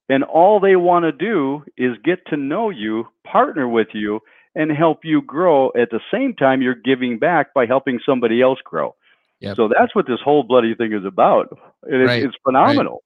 and 0.08 0.24
all 0.24 0.60
they 0.60 0.76
want 0.76 1.04
to 1.04 1.12
do 1.12 1.64
is 1.76 1.92
get 2.04 2.26
to 2.28 2.36
know 2.36 2.70
you, 2.70 3.06
partner 3.26 3.68
with 3.68 3.88
you, 3.94 4.20
and 4.54 4.70
help 4.70 5.00
you 5.04 5.22
grow. 5.22 5.70
At 5.76 5.90
the 5.90 6.00
same 6.12 6.34
time, 6.34 6.62
you're 6.62 6.74
giving 6.74 7.18
back 7.18 7.54
by 7.54 7.66
helping 7.66 8.00
somebody 8.04 8.40
else 8.40 8.58
grow. 8.64 8.94
Yep. 9.40 9.56
So 9.56 9.68
that's 9.68 9.94
what 9.94 10.06
this 10.06 10.20
whole 10.24 10.42
bloody 10.42 10.74
thing 10.74 10.92
is 10.92 11.04
about. 11.04 11.56
It, 11.86 11.96
right. 11.96 12.22
It's 12.22 12.36
phenomenal. 12.44 13.02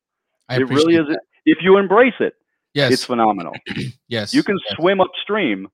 Right. 0.48 0.60
It 0.60 0.66
really 0.66 0.96
is. 0.96 1.06
That. 1.08 1.20
If 1.44 1.58
you 1.62 1.78
embrace 1.78 2.14
it, 2.20 2.34
yes. 2.74 2.92
it's 2.92 3.04
phenomenal. 3.04 3.54
yes. 4.08 4.34
You 4.34 4.42
can 4.42 4.58
yes. 4.68 4.76
swim 4.76 5.00
upstream. 5.00 5.68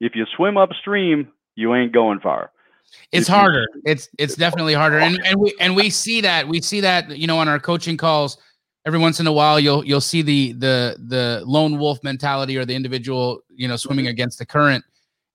If 0.00 0.14
you 0.14 0.26
swim 0.36 0.56
upstream, 0.56 1.28
you 1.54 1.74
ain't 1.74 1.92
going 1.92 2.20
far. 2.20 2.50
It's 3.12 3.28
harder. 3.28 3.66
It's 3.84 4.08
it's 4.18 4.34
definitely 4.34 4.74
harder. 4.74 4.98
And 4.98 5.20
and 5.24 5.38
we 5.38 5.54
and 5.60 5.76
we 5.76 5.90
see 5.90 6.22
that. 6.22 6.48
We 6.48 6.62
see 6.62 6.80
that, 6.80 7.16
you 7.16 7.26
know, 7.26 7.38
on 7.38 7.46
our 7.46 7.58
coaching 7.58 7.96
calls 7.98 8.38
every 8.86 8.98
once 8.98 9.20
in 9.20 9.26
a 9.26 9.32
while 9.32 9.60
you'll 9.60 9.84
you'll 9.84 10.00
see 10.00 10.22
the 10.22 10.52
the 10.52 10.96
the 11.08 11.42
lone 11.44 11.78
wolf 11.78 12.02
mentality 12.02 12.56
or 12.56 12.64
the 12.64 12.74
individual, 12.74 13.40
you 13.50 13.68
know, 13.68 13.76
swimming 13.76 14.06
mm-hmm. 14.06 14.12
against 14.12 14.38
the 14.38 14.46
current. 14.46 14.84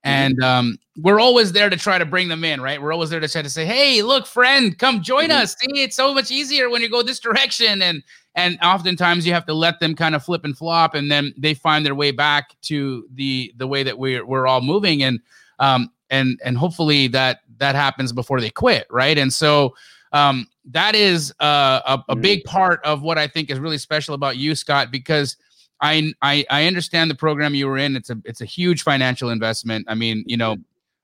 Mm-hmm. 0.05 0.09
And 0.09 0.43
um, 0.43 0.77
we're 0.97 1.19
always 1.19 1.53
there 1.53 1.69
to 1.69 1.77
try 1.77 1.97
to 1.97 2.05
bring 2.05 2.27
them 2.27 2.43
in, 2.43 2.59
right? 2.61 2.81
We're 2.81 2.91
always 2.91 3.09
there 3.09 3.19
to 3.19 3.27
try 3.27 3.41
to 3.41 3.49
say, 3.49 3.65
"Hey, 3.65 4.01
look, 4.01 4.25
friend, 4.25 4.77
come 4.77 5.01
join 5.01 5.29
mm-hmm. 5.29 5.43
us. 5.43 5.55
See, 5.59 5.81
it's 5.81 5.95
so 5.95 6.13
much 6.13 6.29
easier 6.29 6.69
when 6.69 6.81
you 6.81 6.89
go 6.89 7.01
this 7.01 7.19
direction." 7.19 7.81
And 7.81 8.03
and 8.35 8.57
oftentimes 8.61 9.25
you 9.25 9.33
have 9.33 9.45
to 9.45 9.53
let 9.53 9.79
them 9.79 9.95
kind 9.95 10.13
of 10.13 10.23
flip 10.23 10.43
and 10.43 10.57
flop, 10.57 10.93
and 10.93 11.11
then 11.11 11.33
they 11.37 11.53
find 11.53 11.85
their 11.85 11.95
way 11.95 12.11
back 12.11 12.59
to 12.63 13.07
the 13.13 13.53
the 13.57 13.67
way 13.67 13.83
that 13.83 13.97
we're 13.97 14.25
we're 14.25 14.45
all 14.45 14.61
moving. 14.61 15.03
And 15.03 15.19
um, 15.59 15.89
and 16.09 16.39
and 16.43 16.57
hopefully 16.57 17.07
that 17.07 17.39
that 17.57 17.75
happens 17.75 18.11
before 18.11 18.41
they 18.41 18.49
quit, 18.49 18.85
right? 18.89 19.17
And 19.17 19.33
so 19.33 19.75
um, 20.11 20.47
that 20.65 20.95
is 20.95 21.33
uh, 21.39 21.81
a, 21.85 22.03
a 22.09 22.15
big 22.15 22.39
mm-hmm. 22.39 22.49
part 22.49 22.81
of 22.83 23.01
what 23.01 23.17
I 23.17 23.27
think 23.27 23.49
is 23.49 23.59
really 23.59 23.77
special 23.77 24.13
about 24.13 24.37
you, 24.37 24.53
Scott, 24.53 24.91
because 24.91 25.37
I, 25.83 26.13
I 26.21 26.45
I 26.49 26.65
understand 26.65 27.11
the 27.11 27.15
program 27.15 27.53
you 27.53 27.67
were 27.67 27.77
in. 27.77 27.95
It's 27.95 28.09
a 28.09 28.17
it's 28.23 28.41
a 28.41 28.45
huge 28.45 28.83
financial 28.83 29.29
investment. 29.29 29.85
I 29.89 29.95
mean, 29.95 30.23
you 30.25 30.37
know, 30.37 30.57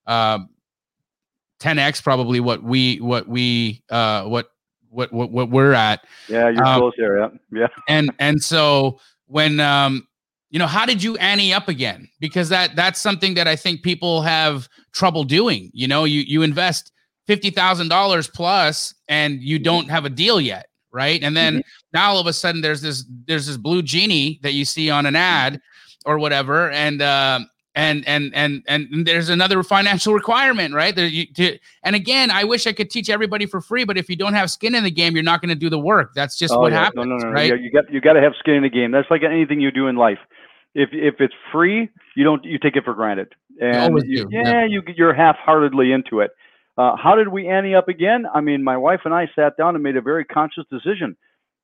uh, 0.07 0.39
10x 1.59 2.01
probably 2.01 2.39
what 2.39 2.63
we 2.63 2.99
what 3.01 3.27
we 3.27 3.83
uh, 3.89 4.23
what 4.23 4.51
what 4.89 5.11
what 5.11 5.31
what 5.31 5.49
we're 5.49 5.73
at. 5.73 6.05
Yeah, 6.29 6.49
you're 6.49 6.65
um, 6.65 6.79
close 6.79 6.93
there. 6.97 7.19
Yeah, 7.19 7.29
yeah. 7.51 7.67
And 7.87 8.11
and 8.19 8.41
so 8.41 8.99
when 9.27 9.59
um 9.59 10.07
you 10.49 10.57
know 10.57 10.67
how 10.67 10.85
did 10.85 11.03
you 11.03 11.15
ante 11.17 11.53
up 11.53 11.67
again 11.67 12.09
because 12.19 12.49
that 12.49 12.75
that's 12.75 12.99
something 12.99 13.35
that 13.35 13.47
i 13.47 13.55
think 13.55 13.83
people 13.83 14.23
have 14.23 14.67
trouble 14.91 15.23
doing 15.23 15.69
you 15.73 15.87
know 15.87 16.05
you 16.05 16.21
you 16.21 16.41
invest 16.41 16.91
$50000 17.29 18.33
plus 18.33 18.95
and 19.07 19.39
you 19.43 19.59
don't 19.59 19.87
have 19.91 20.05
a 20.05 20.09
deal 20.09 20.41
yet 20.41 20.68
right? 20.91 21.21
And 21.23 21.35
then 21.35 21.55
mm-hmm. 21.55 21.87
now 21.93 22.11
all 22.11 22.19
of 22.19 22.27
a 22.27 22.33
sudden 22.33 22.61
there's 22.61 22.81
this 22.81 23.05
there's 23.27 23.47
this 23.47 23.57
blue 23.57 23.81
genie 23.81 24.39
that 24.43 24.53
you 24.53 24.65
see 24.65 24.89
on 24.89 25.05
an 25.05 25.15
ad 25.15 25.61
or 26.05 26.19
whatever 26.19 26.71
and 26.71 27.01
uh 27.01 27.39
and 27.75 28.07
and 28.07 28.31
and 28.33 28.63
and 28.67 29.05
there's 29.05 29.29
another 29.29 29.63
financial 29.63 30.13
requirement 30.13 30.73
right? 30.73 30.95
There 30.95 31.05
you, 31.05 31.25
to, 31.33 31.57
and 31.83 31.95
again 31.95 32.31
i 32.31 32.43
wish 32.43 32.65
i 32.67 32.73
could 32.73 32.89
teach 32.89 33.09
everybody 33.09 33.45
for 33.45 33.61
free 33.61 33.83
but 33.83 33.97
if 33.97 34.09
you 34.09 34.15
don't 34.15 34.33
have 34.33 34.49
skin 34.49 34.75
in 34.75 34.83
the 34.83 34.91
game 34.91 35.13
you're 35.13 35.23
not 35.23 35.41
going 35.41 35.49
to 35.49 35.55
do 35.55 35.69
the 35.69 35.79
work. 35.79 36.13
That's 36.15 36.37
just 36.37 36.53
oh, 36.53 36.59
what 36.59 36.71
yeah. 36.71 36.85
happens 36.85 37.05
no, 37.05 37.17
no, 37.17 37.27
no, 37.27 37.31
right? 37.31 37.49
Yeah, 37.49 37.55
you 37.55 37.71
got 37.71 37.91
you 37.91 38.01
got 38.01 38.13
to 38.13 38.21
have 38.21 38.33
skin 38.39 38.55
in 38.55 38.63
the 38.63 38.69
game. 38.69 38.91
That's 38.91 39.09
like 39.11 39.23
anything 39.23 39.61
you 39.61 39.71
do 39.71 39.87
in 39.87 39.95
life. 39.95 40.19
If 40.75 40.89
if 40.93 41.15
it's 41.19 41.33
free, 41.51 41.89
you 42.15 42.23
don't 42.23 42.43
you 42.45 42.59
take 42.59 42.75
it 42.75 42.83
for 42.83 42.93
granted, 42.93 43.33
and 43.59 43.97
you, 44.05 44.27
yeah, 44.29 44.43
yeah, 44.43 44.65
you 44.65 44.83
you're 44.95 45.13
half-heartedly 45.13 45.91
into 45.91 46.19
it. 46.19 46.31
Uh, 46.79 46.95
how 46.95 47.15
did 47.15 47.27
we 47.27 47.47
ante 47.47 47.75
up 47.75 47.89
again? 47.89 48.25
I 48.33 48.41
mean, 48.41 48.63
my 48.63 48.77
wife 48.77 49.01
and 49.05 49.13
I 49.13 49.27
sat 49.35 49.57
down 49.57 49.75
and 49.75 49.83
made 49.83 49.97
a 49.97 50.01
very 50.01 50.23
conscious 50.23 50.63
decision, 50.71 51.17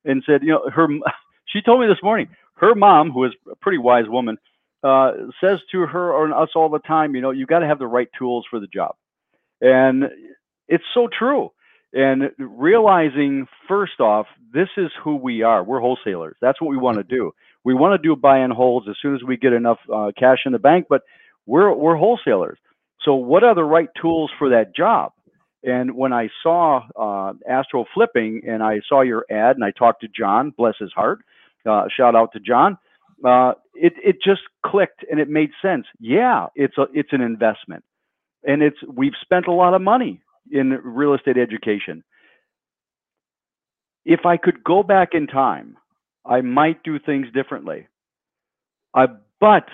and 0.03 0.21
said, 0.25 0.43
you 0.43 0.49
know, 0.49 0.69
her 0.69 0.87
she 1.47 1.61
told 1.61 1.81
me 1.81 1.87
this 1.87 2.03
morning 2.03 2.27
her 2.55 2.75
mom, 2.75 3.11
who 3.11 3.25
is 3.25 3.31
a 3.51 3.55
pretty 3.55 3.77
wise 3.77 4.05
woman, 4.07 4.37
uh, 4.83 5.11
says 5.41 5.59
to 5.71 5.81
her 5.81 6.11
or 6.11 6.33
us 6.33 6.49
all 6.55 6.69
the 6.69 6.79
time, 6.79 7.15
you 7.15 7.21
know, 7.21 7.31
you 7.31 7.45
got 7.45 7.59
to 7.59 7.67
have 7.67 7.79
the 7.79 7.87
right 7.87 8.09
tools 8.17 8.45
for 8.49 8.59
the 8.59 8.67
job, 8.67 8.95
and 9.61 10.03
it's 10.67 10.83
so 10.93 11.07
true. 11.07 11.51
And 11.93 12.31
realizing 12.37 13.47
first 13.69 14.01
off, 14.01 14.27
this 14.53 14.67
is 14.75 14.91
who 15.01 15.15
we 15.15 15.43
are. 15.43 15.63
We're 15.63 15.79
wholesalers. 15.79 16.35
That's 16.41 16.59
what 16.59 16.69
we 16.69 16.77
want 16.77 16.97
to 16.97 17.03
do 17.03 17.31
we 17.65 17.73
want 17.73 18.01
to 18.01 18.07
do 18.07 18.15
buy 18.15 18.37
and 18.37 18.53
holds 18.53 18.87
as 18.87 18.95
soon 19.01 19.15
as 19.15 19.23
we 19.23 19.35
get 19.35 19.51
enough 19.51 19.79
uh, 19.93 20.11
cash 20.17 20.39
in 20.45 20.53
the 20.53 20.59
bank, 20.59 20.85
but 20.87 21.01
we're 21.45 21.73
we're 21.73 21.97
wholesalers. 21.97 22.57
So 23.01 23.15
what 23.15 23.43
are 23.43 23.55
the 23.55 23.63
right 23.63 23.89
tools 24.01 24.31
for 24.37 24.49
that 24.49 24.75
job? 24.75 25.11
And 25.63 25.95
when 25.95 26.13
I 26.13 26.29
saw 26.43 26.81
uh, 26.99 27.33
Astro 27.49 27.85
flipping 27.93 28.41
and 28.47 28.61
I 28.61 28.81
saw 28.87 29.01
your 29.01 29.25
ad 29.31 29.55
and 29.55 29.63
I 29.63 29.71
talked 29.71 30.01
to 30.01 30.07
John, 30.07 30.51
bless 30.55 30.75
his 30.79 30.91
heart, 30.93 31.19
uh, 31.67 31.85
shout 31.95 32.15
out 32.15 32.31
to 32.33 32.39
John. 32.39 32.77
Uh, 33.25 33.53
it 33.73 33.93
it 34.03 34.17
just 34.23 34.41
clicked 34.65 35.03
and 35.09 35.19
it 35.19 35.29
made 35.29 35.49
sense. 35.61 35.85
Yeah, 35.99 36.47
it's 36.55 36.77
a 36.77 36.85
it's 36.93 37.13
an 37.13 37.21
investment, 37.21 37.83
and 38.43 38.61
it's 38.61 38.77
we've 38.93 39.13
spent 39.21 39.47
a 39.47 39.53
lot 39.53 39.73
of 39.73 39.81
money 39.81 40.21
in 40.51 40.69
real 40.83 41.13
estate 41.13 41.37
education. 41.37 42.03
If 44.03 44.25
I 44.25 44.37
could 44.37 44.63
go 44.63 44.83
back 44.83 45.09
in 45.13 45.27
time 45.27 45.77
I 46.25 46.41
might 46.41 46.83
do 46.83 46.99
things 46.99 47.27
differently. 47.33 47.87
Uh, 48.93 49.07
but 49.39 49.65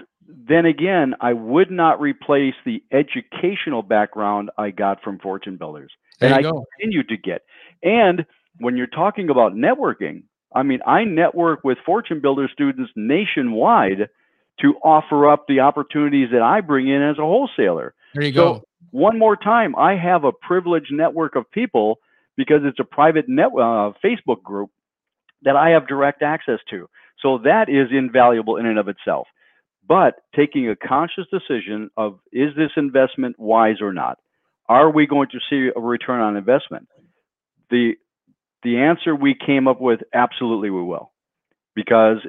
then 0.47 0.65
again, 0.65 1.15
I 1.19 1.33
would 1.33 1.71
not 1.71 1.99
replace 1.99 2.53
the 2.65 2.83
educational 2.91 3.81
background 3.81 4.49
I 4.57 4.71
got 4.71 5.01
from 5.03 5.19
Fortune 5.19 5.57
Builders, 5.57 5.91
and 6.19 6.33
I 6.33 6.41
go. 6.41 6.65
continue 6.79 7.03
to 7.03 7.17
get. 7.17 7.43
And 7.83 8.25
when 8.59 8.77
you're 8.77 8.87
talking 8.87 9.29
about 9.29 9.53
networking, 9.53 10.23
I 10.53 10.63
mean, 10.63 10.79
I 10.85 11.03
network 11.03 11.63
with 11.63 11.77
Fortune 11.85 12.21
Builder 12.21 12.49
students 12.51 12.91
nationwide 12.95 14.09
to 14.59 14.73
offer 14.83 15.29
up 15.29 15.45
the 15.47 15.61
opportunities 15.61 16.29
that 16.31 16.41
I 16.41 16.61
bring 16.61 16.87
in 16.87 17.01
as 17.01 17.17
a 17.17 17.21
wholesaler. 17.21 17.93
There 18.13 18.23
you 18.23 18.33
so, 18.33 18.53
go. 18.53 18.63
One 18.91 19.17
more 19.17 19.35
time, 19.35 19.75
I 19.75 19.95
have 19.95 20.23
a 20.23 20.31
privileged 20.31 20.91
network 20.91 21.35
of 21.35 21.49
people 21.51 21.99
because 22.35 22.61
it's 22.63 22.79
a 22.79 22.83
private 22.83 23.29
net 23.29 23.47
uh, 23.47 23.93
Facebook 24.03 24.43
group 24.43 24.69
that 25.43 25.55
I 25.55 25.69
have 25.69 25.87
direct 25.87 26.21
access 26.21 26.59
to. 26.69 26.89
So 27.21 27.39
that 27.39 27.69
is 27.69 27.87
invaluable 27.91 28.57
in 28.57 28.65
and 28.65 28.77
of 28.77 28.87
itself. 28.87 29.27
But 29.91 30.21
taking 30.33 30.69
a 30.69 30.75
conscious 30.77 31.25
decision 31.29 31.89
of 31.97 32.17
is 32.31 32.55
this 32.55 32.69
investment 32.77 33.37
wise 33.37 33.81
or 33.81 33.91
not? 33.91 34.19
Are 34.69 34.89
we 34.89 35.05
going 35.05 35.27
to 35.31 35.39
see 35.49 35.69
a 35.75 35.81
return 35.81 36.21
on 36.21 36.37
investment? 36.37 36.87
The 37.69 37.95
the 38.63 38.77
answer 38.77 39.13
we 39.13 39.35
came 39.35 39.67
up 39.67 39.81
with 39.81 39.99
absolutely 40.13 40.69
we 40.69 40.81
will. 40.81 41.11
Because 41.75 42.19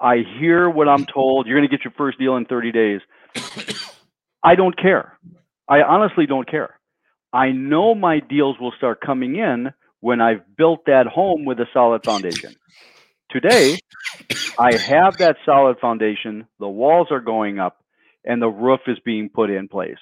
I 0.00 0.24
hear 0.40 0.68
what 0.68 0.88
I'm 0.88 1.06
told, 1.06 1.46
you're 1.46 1.56
going 1.56 1.70
to 1.70 1.76
get 1.76 1.84
your 1.84 1.94
first 1.96 2.18
deal 2.18 2.34
in 2.34 2.46
30 2.46 2.72
days. 2.72 3.00
I 4.42 4.56
don't 4.56 4.76
care. 4.76 5.16
I 5.68 5.82
honestly 5.82 6.26
don't 6.26 6.50
care. 6.50 6.80
I 7.32 7.52
know 7.52 7.94
my 7.94 8.18
deals 8.18 8.56
will 8.58 8.72
start 8.76 9.00
coming 9.00 9.36
in 9.36 9.68
when 10.00 10.20
I've 10.20 10.56
built 10.56 10.80
that 10.86 11.06
home 11.06 11.44
with 11.44 11.60
a 11.60 11.66
solid 11.72 12.02
foundation. 12.04 12.56
Today, 13.30 13.78
I 14.58 14.76
have 14.76 15.18
that 15.18 15.36
solid 15.44 15.78
foundation, 15.78 16.46
the 16.58 16.68
walls 16.68 17.08
are 17.10 17.20
going 17.20 17.58
up, 17.58 17.78
and 18.24 18.42
the 18.42 18.48
roof 18.48 18.80
is 18.86 18.98
being 19.04 19.28
put 19.28 19.50
in 19.50 19.68
place. 19.68 19.98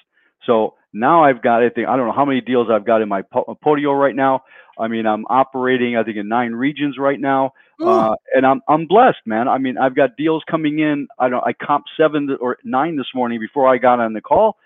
So 0.46 0.74
now 0.92 1.24
I've 1.24 1.42
got, 1.42 1.62
I 1.62 1.68
think, 1.68 1.88
I 1.88 1.96
don't 1.96 2.06
know 2.06 2.12
how 2.12 2.24
many 2.24 2.40
deals 2.40 2.68
I've 2.70 2.86
got 2.86 3.02
in 3.02 3.08
my 3.08 3.22
Podio 3.22 3.98
right 3.98 4.14
now. 4.14 4.44
I 4.78 4.88
mean, 4.88 5.06
I'm 5.06 5.24
operating, 5.26 5.96
I 5.96 6.04
think, 6.04 6.16
in 6.16 6.28
nine 6.28 6.52
regions 6.52 6.96
right 6.98 7.18
now, 7.20 7.52
uh, 7.80 8.14
and 8.34 8.46
I'm 8.46 8.60
I'm 8.68 8.86
blessed, 8.86 9.18
man. 9.26 9.48
I 9.48 9.58
mean, 9.58 9.78
I've 9.78 9.96
got 9.96 10.16
deals 10.16 10.42
coming 10.50 10.78
in. 10.78 11.08
I 11.18 11.28
don't, 11.28 11.44
I 11.44 11.52
comp 11.52 11.84
seven 11.96 12.36
or 12.40 12.58
nine 12.64 12.96
this 12.96 13.06
morning 13.14 13.40
before 13.40 13.68
I 13.68 13.78
got 13.78 14.00
on 14.00 14.12
the 14.12 14.20
call. 14.20 14.56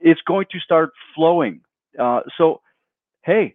It's 0.00 0.20
going 0.26 0.46
to 0.52 0.58
start 0.60 0.90
flowing. 1.14 1.60
Uh, 1.98 2.20
so, 2.38 2.60
hey, 3.24 3.54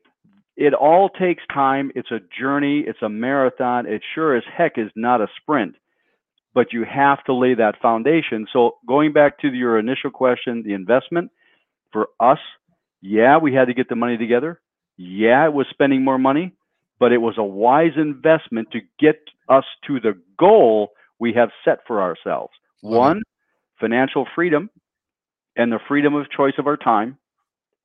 it 0.57 0.73
all 0.73 1.09
takes 1.09 1.43
time. 1.53 1.91
It's 1.95 2.11
a 2.11 2.19
journey. 2.39 2.83
It's 2.85 3.01
a 3.03 3.09
marathon. 3.09 3.85
It 3.85 4.01
sure 4.15 4.35
as 4.35 4.43
heck 4.55 4.77
is 4.77 4.89
not 4.95 5.21
a 5.21 5.27
sprint, 5.39 5.75
but 6.55 6.73
you 6.73 6.83
have 6.83 7.23
to 7.25 7.33
lay 7.33 7.53
that 7.53 7.79
foundation. 7.81 8.47
So 8.51 8.77
going 8.87 9.13
back 9.13 9.39
to 9.39 9.53
your 9.53 9.77
initial 9.77 10.09
question, 10.09 10.63
the 10.63 10.73
investment 10.73 11.31
for 11.93 12.07
us, 12.19 12.39
yeah, 13.01 13.37
we 13.37 13.53
had 13.53 13.65
to 13.65 13.75
get 13.75 13.87
the 13.87 13.95
money 13.95 14.17
together. 14.17 14.59
Yeah, 14.97 15.45
it 15.45 15.53
was 15.53 15.67
spending 15.69 16.03
more 16.03 16.17
money, 16.17 16.53
but 16.99 17.11
it 17.11 17.19
was 17.19 17.35
a 17.37 17.43
wise 17.43 17.93
investment 17.95 18.71
to 18.71 18.79
get 18.99 19.19
us 19.47 19.65
to 19.85 19.99
the 19.99 20.19
goal 20.39 20.89
we 21.19 21.33
have 21.33 21.49
set 21.63 21.79
for 21.85 22.01
ourselves. 22.01 22.53
One, 22.81 23.21
financial 23.79 24.25
freedom 24.33 24.71
and 25.55 25.71
the 25.71 25.79
freedom 25.87 26.15
of 26.15 26.29
choice 26.31 26.53
of 26.57 26.65
our 26.65 26.77
time. 26.77 27.19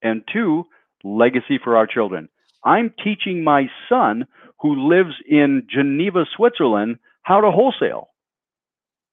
And 0.02 0.22
two, 0.32 0.64
legacy 1.04 1.60
for 1.62 1.76
our 1.76 1.86
children. 1.86 2.28
I'm 2.64 2.94
teaching 3.02 3.44
my 3.44 3.68
son 3.88 4.26
who 4.60 4.88
lives 4.88 5.14
in 5.28 5.66
Geneva, 5.68 6.24
Switzerland, 6.36 6.98
how 7.22 7.40
to 7.40 7.50
wholesale 7.50 8.08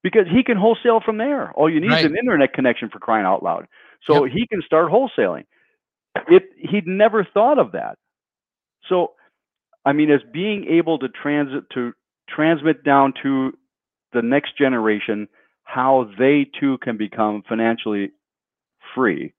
because 0.04 0.26
he 0.32 0.44
can 0.44 0.58
wholesale 0.58 1.02
from 1.04 1.18
there. 1.18 1.52
All 1.54 1.70
you 1.70 1.80
need 1.80 1.90
right. 1.90 2.00
is 2.00 2.06
an 2.06 2.18
internet 2.18 2.54
connection 2.54 2.90
for 2.90 3.00
crying 3.00 3.26
out 3.26 3.44
loud. 3.44 3.68
So 4.06 4.26
yep. 4.26 4.34
he 4.34 4.48
can 4.48 4.62
start 4.66 4.92
wholesaling. 4.92 5.46
It 6.28 6.44
he'd 6.58 6.88
never 6.88 7.28
thought 7.34 7.60
of 7.60 7.74
that. 7.74 7.98
So 8.88 9.14
I 9.86 9.94
mean, 9.94 10.12
as 10.12 10.22
being 10.32 10.66
able 10.70 11.00
to 11.00 11.10
transit 11.10 11.64
to 11.74 11.94
transmit 12.30 12.84
down 12.84 13.14
to 13.24 13.52
the 14.14 14.22
next 14.22 14.58
generation 14.58 15.28
how 15.64 16.10
they 16.18 16.50
too 16.60 16.78
can 16.80 16.98
become 16.98 17.44
financially 17.48 18.12
free. 18.96 19.34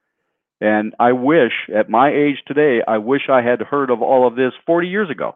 And 0.61 0.95
I 1.01 1.13
wish, 1.13 1.53
at 1.75 1.89
my 1.89 2.13
age 2.13 2.43
today, 2.47 2.83
I 2.87 2.99
wish 2.99 3.29
I 3.31 3.41
had 3.41 3.63
heard 3.63 3.91
of 3.91 4.03
all 4.03 4.27
of 4.27 4.37
this 4.37 4.53
40 4.67 4.89
years 4.89 5.09
ago. 5.09 5.35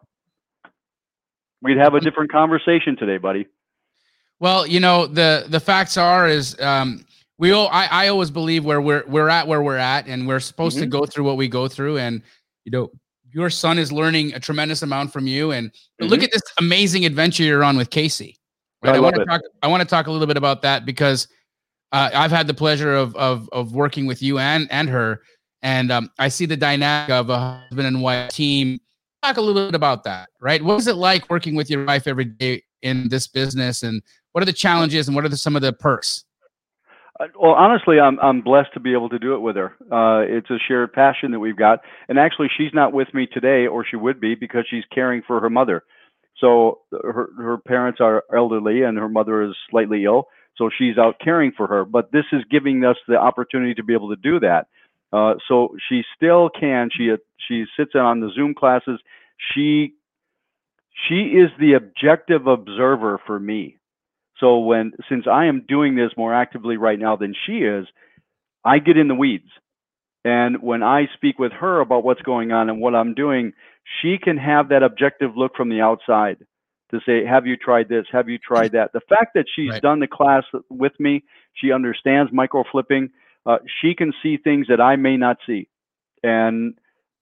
We'd 1.61 1.77
have 1.77 1.95
a 1.95 1.99
different 1.99 2.31
conversation 2.31 2.95
today, 2.95 3.17
buddy. 3.17 3.47
Well, 4.39 4.67
you 4.67 4.79
know 4.79 5.07
the 5.07 5.45
the 5.47 5.59
facts 5.59 5.97
are 5.97 6.27
is 6.27 6.59
um, 6.59 7.05
we 7.37 7.51
all 7.51 7.69
I, 7.69 7.87
I 7.89 8.07
always 8.09 8.29
believe 8.29 8.65
where 8.65 8.81
we're 8.81 9.03
we're 9.07 9.29
at 9.29 9.47
where 9.47 9.63
we're 9.63 9.77
at, 9.77 10.07
and 10.07 10.27
we're 10.27 10.39
supposed 10.41 10.75
mm-hmm. 10.75 10.83
to 10.83 10.89
go 10.89 11.05
through 11.05 11.23
what 11.23 11.37
we 11.37 11.47
go 11.47 11.67
through, 11.67 11.97
and 11.97 12.21
you 12.65 12.71
know 12.71 12.91
your 13.31 13.49
son 13.49 13.79
is 13.79 13.91
learning 13.91 14.33
a 14.33 14.39
tremendous 14.39 14.81
amount 14.81 15.11
from 15.11 15.25
you, 15.25 15.51
and 15.51 15.71
mm-hmm. 15.71 16.07
look 16.07 16.21
at 16.21 16.31
this 16.31 16.43
amazing 16.59 17.05
adventure 17.05 17.43
you're 17.43 17.63
on 17.63 17.77
with 17.77 17.89
Casey. 17.89 18.37
Right? 18.83 18.95
I, 18.95 18.97
I 18.97 18.99
want 18.99 19.15
to 19.15 19.25
talk. 19.25 19.41
I 19.63 19.67
want 19.67 19.81
to 19.81 19.87
talk 19.87 20.07
a 20.07 20.11
little 20.11 20.27
bit 20.27 20.37
about 20.37 20.61
that 20.63 20.85
because 20.85 21.27
uh, 21.95 22.09
I've 22.13 22.31
had 22.31 22.45
the 22.45 22.53
pleasure 22.53 22.93
of 22.93 23.15
of 23.15 23.47
of 23.53 23.73
working 23.73 24.05
with 24.05 24.21
you 24.21 24.37
and 24.37 24.67
and 24.69 24.89
her, 24.89 25.21
and 25.61 25.91
um, 25.93 26.11
I 26.19 26.27
see 26.27 26.45
the 26.45 26.57
dynamic 26.57 27.09
of 27.09 27.29
a 27.29 27.39
husband 27.39 27.87
and 27.87 28.01
wife 28.01 28.31
team. 28.31 28.81
Talk 29.23 29.37
a 29.37 29.41
little 29.41 29.65
bit 29.67 29.75
about 29.75 30.03
that, 30.03 30.27
right? 30.41 30.61
What 30.61 30.77
is 30.77 30.87
it 30.87 30.97
like 30.97 31.29
working 31.29 31.55
with 31.55 31.69
your 31.69 31.85
wife 31.85 32.05
every 32.05 32.25
day 32.25 32.63
in 32.81 33.07
this 33.07 33.27
business, 33.27 33.81
and 33.81 34.01
what 34.33 34.41
are 34.41 34.45
the 34.45 34.51
challenges 34.51 35.07
and 35.07 35.15
what 35.15 35.23
are 35.23 35.29
the, 35.29 35.37
some 35.37 35.55
of 35.55 35.61
the 35.61 35.71
perks? 35.71 36.25
Uh, 37.17 37.27
well, 37.39 37.53
honestly, 37.53 37.97
I'm 37.97 38.19
I'm 38.19 38.41
blessed 38.41 38.73
to 38.73 38.81
be 38.81 38.91
able 38.91 39.07
to 39.07 39.17
do 39.17 39.33
it 39.33 39.39
with 39.39 39.55
her. 39.55 39.71
Uh, 39.89 40.19
it's 40.27 40.49
a 40.49 40.59
shared 40.67 40.91
passion 40.91 41.31
that 41.31 41.39
we've 41.39 41.55
got, 41.55 41.79
and 42.09 42.19
actually, 42.19 42.49
she's 42.57 42.73
not 42.73 42.91
with 42.91 43.13
me 43.13 43.25
today, 43.25 43.67
or 43.67 43.85
she 43.89 43.95
would 43.95 44.19
be 44.19 44.35
because 44.35 44.65
she's 44.69 44.83
caring 44.93 45.21
for 45.25 45.39
her 45.39 45.49
mother. 45.49 45.83
So 46.41 46.79
her 46.91 47.29
her 47.37 47.57
parents 47.57 48.01
are 48.01 48.25
elderly, 48.35 48.81
and 48.81 48.97
her 48.97 49.07
mother 49.07 49.43
is 49.43 49.55
slightly 49.71 50.03
ill, 50.03 50.27
so 50.57 50.69
she's 50.75 50.97
out 50.97 51.19
caring 51.23 51.51
for 51.55 51.67
her. 51.67 51.85
But 51.85 52.11
this 52.11 52.25
is 52.31 52.41
giving 52.49 52.83
us 52.85 52.97
the 53.07 53.17
opportunity 53.17 53.73
to 53.75 53.83
be 53.83 53.93
able 53.93 54.09
to 54.09 54.15
do 54.15 54.39
that. 54.39 54.67
Uh, 55.11 55.35
so 55.47 55.75
she 55.89 56.03
still 56.15 56.49
can. 56.49 56.89
She 56.95 57.13
she 57.47 57.65
sits 57.77 57.91
on 57.95 58.19
the 58.19 58.31
Zoom 58.35 58.53
classes. 58.53 58.99
She 59.53 59.93
she 61.07 61.15
is 61.15 61.49
the 61.59 61.73
objective 61.73 62.47
observer 62.47 63.19
for 63.25 63.39
me. 63.39 63.77
So 64.39 64.59
when 64.59 64.93
since 65.09 65.25
I 65.31 65.45
am 65.45 65.65
doing 65.67 65.95
this 65.95 66.11
more 66.17 66.33
actively 66.33 66.77
right 66.77 66.99
now 66.99 67.15
than 67.15 67.35
she 67.45 67.59
is, 67.59 67.85
I 68.63 68.79
get 68.79 68.97
in 68.97 69.07
the 69.07 69.15
weeds. 69.15 69.49
And 70.23 70.61
when 70.63 70.81
I 70.81 71.07
speak 71.13 71.37
with 71.37 71.51
her 71.51 71.81
about 71.81 72.03
what's 72.03 72.21
going 72.23 72.51
on 72.51 72.69
and 72.69 72.81
what 72.81 72.95
I'm 72.95 73.13
doing, 73.13 73.53
she 74.01 74.17
can 74.17 74.37
have 74.37 74.69
that 74.69 74.81
objective 74.81 75.37
look 75.37 75.55
from 75.55 75.69
the 75.69 75.81
outside 75.81 76.37
to 76.99 77.05
say, 77.05 77.25
Have 77.25 77.45
you 77.45 77.57
tried 77.57 77.89
this? 77.89 78.05
Have 78.11 78.29
you 78.29 78.37
tried 78.37 78.71
that? 78.73 78.93
The 78.93 79.01
fact 79.01 79.33
that 79.35 79.45
she's 79.53 79.71
right. 79.71 79.81
done 79.81 79.99
the 79.99 80.07
class 80.07 80.43
with 80.69 80.93
me, 80.99 81.23
she 81.53 81.71
understands 81.71 82.31
micro 82.31 82.63
flipping, 82.71 83.09
uh, 83.45 83.57
she 83.81 83.93
can 83.93 84.13
see 84.23 84.37
things 84.37 84.67
that 84.69 84.81
I 84.81 84.95
may 84.95 85.17
not 85.17 85.37
see. 85.45 85.67
And 86.23 86.75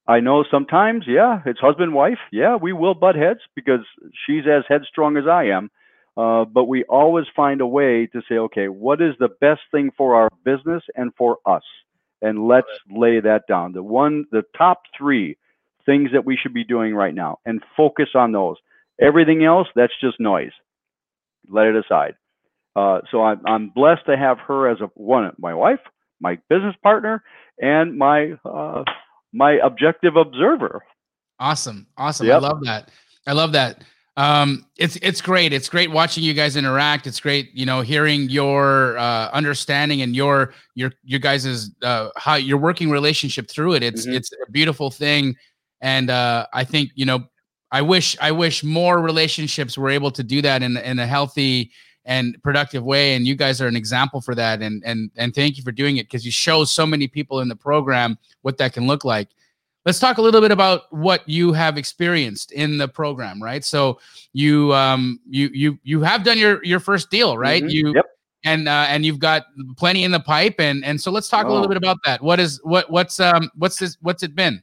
I 0.06 0.20
know 0.20 0.44
sometimes, 0.50 1.04
yeah, 1.06 1.40
it's 1.46 1.60
husband 1.60 1.94
wife. 1.94 2.18
Yeah, 2.32 2.56
we 2.56 2.72
will 2.72 2.94
butt 2.94 3.16
heads 3.16 3.40
because 3.54 3.80
she's 4.26 4.44
as 4.46 4.64
headstrong 4.68 5.16
as 5.16 5.24
I 5.26 5.44
am. 5.44 5.70
Uh, 6.16 6.44
but 6.44 6.64
we 6.64 6.84
always 6.84 7.26
find 7.34 7.60
a 7.60 7.66
way 7.66 8.06
to 8.06 8.22
say, 8.28 8.36
okay, 8.36 8.68
what 8.68 9.02
is 9.02 9.14
the 9.18 9.30
best 9.40 9.62
thing 9.72 9.90
for 9.96 10.14
our 10.14 10.30
business 10.44 10.82
and 10.94 11.12
for 11.18 11.38
us? 11.44 11.64
And 12.22 12.46
let's 12.46 12.68
lay 12.88 13.20
that 13.20 13.42
down. 13.48 13.72
The 13.72 13.82
one, 13.82 14.24
the 14.30 14.44
top 14.56 14.82
three 14.96 15.36
things 15.84 16.10
that 16.12 16.24
we 16.24 16.38
should 16.40 16.54
be 16.54 16.64
doing 16.64 16.94
right 16.94 17.14
now 17.14 17.38
and 17.44 17.62
focus 17.76 18.10
on 18.14 18.32
those. 18.32 18.56
Everything 19.00 19.44
else, 19.44 19.68
that's 19.74 19.92
just 20.00 20.20
noise. 20.20 20.52
Let 21.48 21.66
it 21.66 21.76
aside. 21.76 22.14
Uh, 22.76 23.00
so 23.10 23.22
I'm, 23.22 23.40
I'm 23.46 23.68
blessed 23.68 24.06
to 24.06 24.16
have 24.16 24.38
her 24.40 24.68
as 24.68 24.80
a 24.80 24.86
one, 24.94 25.30
my 25.38 25.54
wife, 25.54 25.80
my 26.20 26.38
business 26.48 26.74
partner, 26.82 27.22
and 27.60 27.96
my 27.96 28.32
uh, 28.44 28.84
my 29.32 29.58
objective 29.62 30.16
observer. 30.16 30.84
Awesome, 31.38 31.86
awesome. 31.96 32.26
Yep. 32.26 32.36
I 32.36 32.38
love 32.38 32.64
that. 32.64 32.90
I 33.26 33.32
love 33.32 33.52
that. 33.52 33.84
Um, 34.16 34.66
it's 34.76 34.96
it's 35.02 35.20
great. 35.20 35.52
It's 35.52 35.68
great 35.68 35.90
watching 35.90 36.22
you 36.22 36.34
guys 36.34 36.56
interact. 36.56 37.06
It's 37.06 37.18
great, 37.18 37.50
you 37.52 37.66
know, 37.66 37.80
hearing 37.80 38.28
your 38.30 38.96
uh, 38.96 39.28
understanding 39.32 40.02
and 40.02 40.14
your 40.14 40.54
your 40.74 40.92
your 41.02 41.18
guys's 41.18 41.72
uh, 41.82 42.10
how 42.16 42.36
your 42.36 42.58
working 42.58 42.90
relationship 42.90 43.50
through 43.50 43.74
it. 43.74 43.82
It's 43.82 44.06
mm-hmm. 44.06 44.14
it's 44.14 44.30
a 44.32 44.50
beautiful 44.52 44.90
thing, 44.90 45.34
and 45.80 46.10
uh, 46.10 46.46
I 46.52 46.62
think 46.62 46.90
you 46.94 47.04
know, 47.04 47.24
I 47.74 47.82
wish 47.82 48.16
I 48.20 48.30
wish 48.30 48.62
more 48.62 49.00
relationships 49.00 49.76
were 49.76 49.90
able 49.90 50.12
to 50.12 50.22
do 50.22 50.40
that 50.42 50.62
in 50.62 50.76
in 50.76 50.98
a 51.00 51.06
healthy 51.06 51.72
and 52.04 52.40
productive 52.42 52.84
way. 52.84 53.16
And 53.16 53.26
you 53.26 53.34
guys 53.34 53.60
are 53.60 53.66
an 53.66 53.74
example 53.74 54.20
for 54.20 54.34
that. 54.36 54.62
And 54.62 54.80
and 54.86 55.10
and 55.16 55.34
thank 55.34 55.56
you 55.56 55.64
for 55.64 55.72
doing 55.72 55.96
it 55.96 56.04
because 56.04 56.24
you 56.24 56.30
show 56.30 56.64
so 56.64 56.86
many 56.86 57.08
people 57.08 57.40
in 57.40 57.48
the 57.48 57.56
program 57.56 58.16
what 58.42 58.58
that 58.58 58.74
can 58.74 58.86
look 58.86 59.04
like 59.04 59.28
let's 59.84 59.98
talk 59.98 60.18
a 60.18 60.22
little 60.22 60.40
bit 60.40 60.50
about 60.50 60.92
what 60.92 61.28
you 61.28 61.52
have 61.52 61.76
experienced 61.76 62.52
in 62.52 62.78
the 62.78 62.88
program 62.88 63.42
right 63.42 63.64
so 63.64 63.98
you 64.32 64.72
um 64.72 65.20
you 65.28 65.50
you 65.52 65.78
you 65.82 66.00
have 66.00 66.24
done 66.24 66.38
your 66.38 66.64
your 66.64 66.80
first 66.80 67.10
deal 67.10 67.36
right 67.36 67.62
mm-hmm. 67.62 67.70
you 67.70 67.92
yep. 67.94 68.06
and 68.44 68.68
uh, 68.68 68.86
and 68.88 69.04
you've 69.04 69.18
got 69.18 69.44
plenty 69.76 70.04
in 70.04 70.10
the 70.10 70.20
pipe 70.20 70.56
and 70.58 70.84
and 70.84 71.00
so 71.00 71.10
let's 71.10 71.28
talk 71.28 71.46
oh. 71.46 71.50
a 71.50 71.52
little 71.52 71.66
oh. 71.66 71.68
bit 71.68 71.76
about 71.76 71.98
that 72.04 72.22
what 72.22 72.40
is 72.40 72.60
what 72.64 72.90
what's 72.90 73.20
um 73.20 73.50
what's 73.56 73.78
this 73.78 73.98
what's 74.00 74.22
it 74.22 74.34
been 74.34 74.62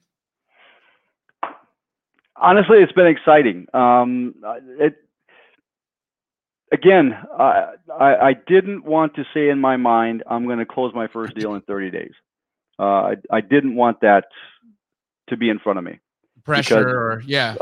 honestly 2.42 2.80
it's 2.80 2.92
been 2.92 3.08
exciting 3.08 3.68
um 3.74 4.34
it 4.80 4.96
again 6.72 7.18
I, 7.38 7.74
I 7.90 8.16
i 8.16 8.34
didn't 8.34 8.84
want 8.84 9.16
to 9.16 9.24
say 9.34 9.50
in 9.50 9.60
my 9.60 9.78
mind 9.78 10.24
i'm 10.28 10.46
going 10.46 10.60
to 10.60 10.66
close 10.66 10.94
my 10.94 11.08
first 11.08 11.36
deal 11.36 11.56
in 11.56 11.62
30 11.62 11.92
days 11.92 12.14
uh, 12.82 12.84
I, 12.84 13.16
I 13.32 13.42
didn't 13.42 13.76
want 13.76 14.02
that 14.02 14.26
to 15.30 15.38
be 15.38 15.50
in 15.50 15.60
front 15.60 15.78
of 15.78 15.86
me. 15.86 16.00
Pressure, 16.44 16.90
or, 16.90 17.24
yeah. 17.26 17.56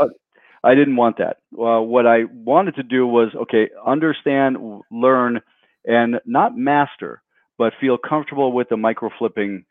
I 0.64 0.76
didn't 0.76 0.96
want 0.96 1.18
that. 1.18 1.38
Uh, 1.54 1.82
what 1.82 2.08
I 2.08 2.24
wanted 2.34 2.76
to 2.76 2.84
do 2.84 3.06
was 3.06 3.30
okay, 3.36 3.70
understand, 3.86 4.58
learn, 4.92 5.42
and 5.86 6.20
not 6.26 6.58
master, 6.58 7.22
but 7.58 7.74
feel 7.80 7.98
comfortable 7.98 8.54
with 8.54 8.70
the 8.70 8.78
micro 8.78 9.10
flipping 9.18 9.66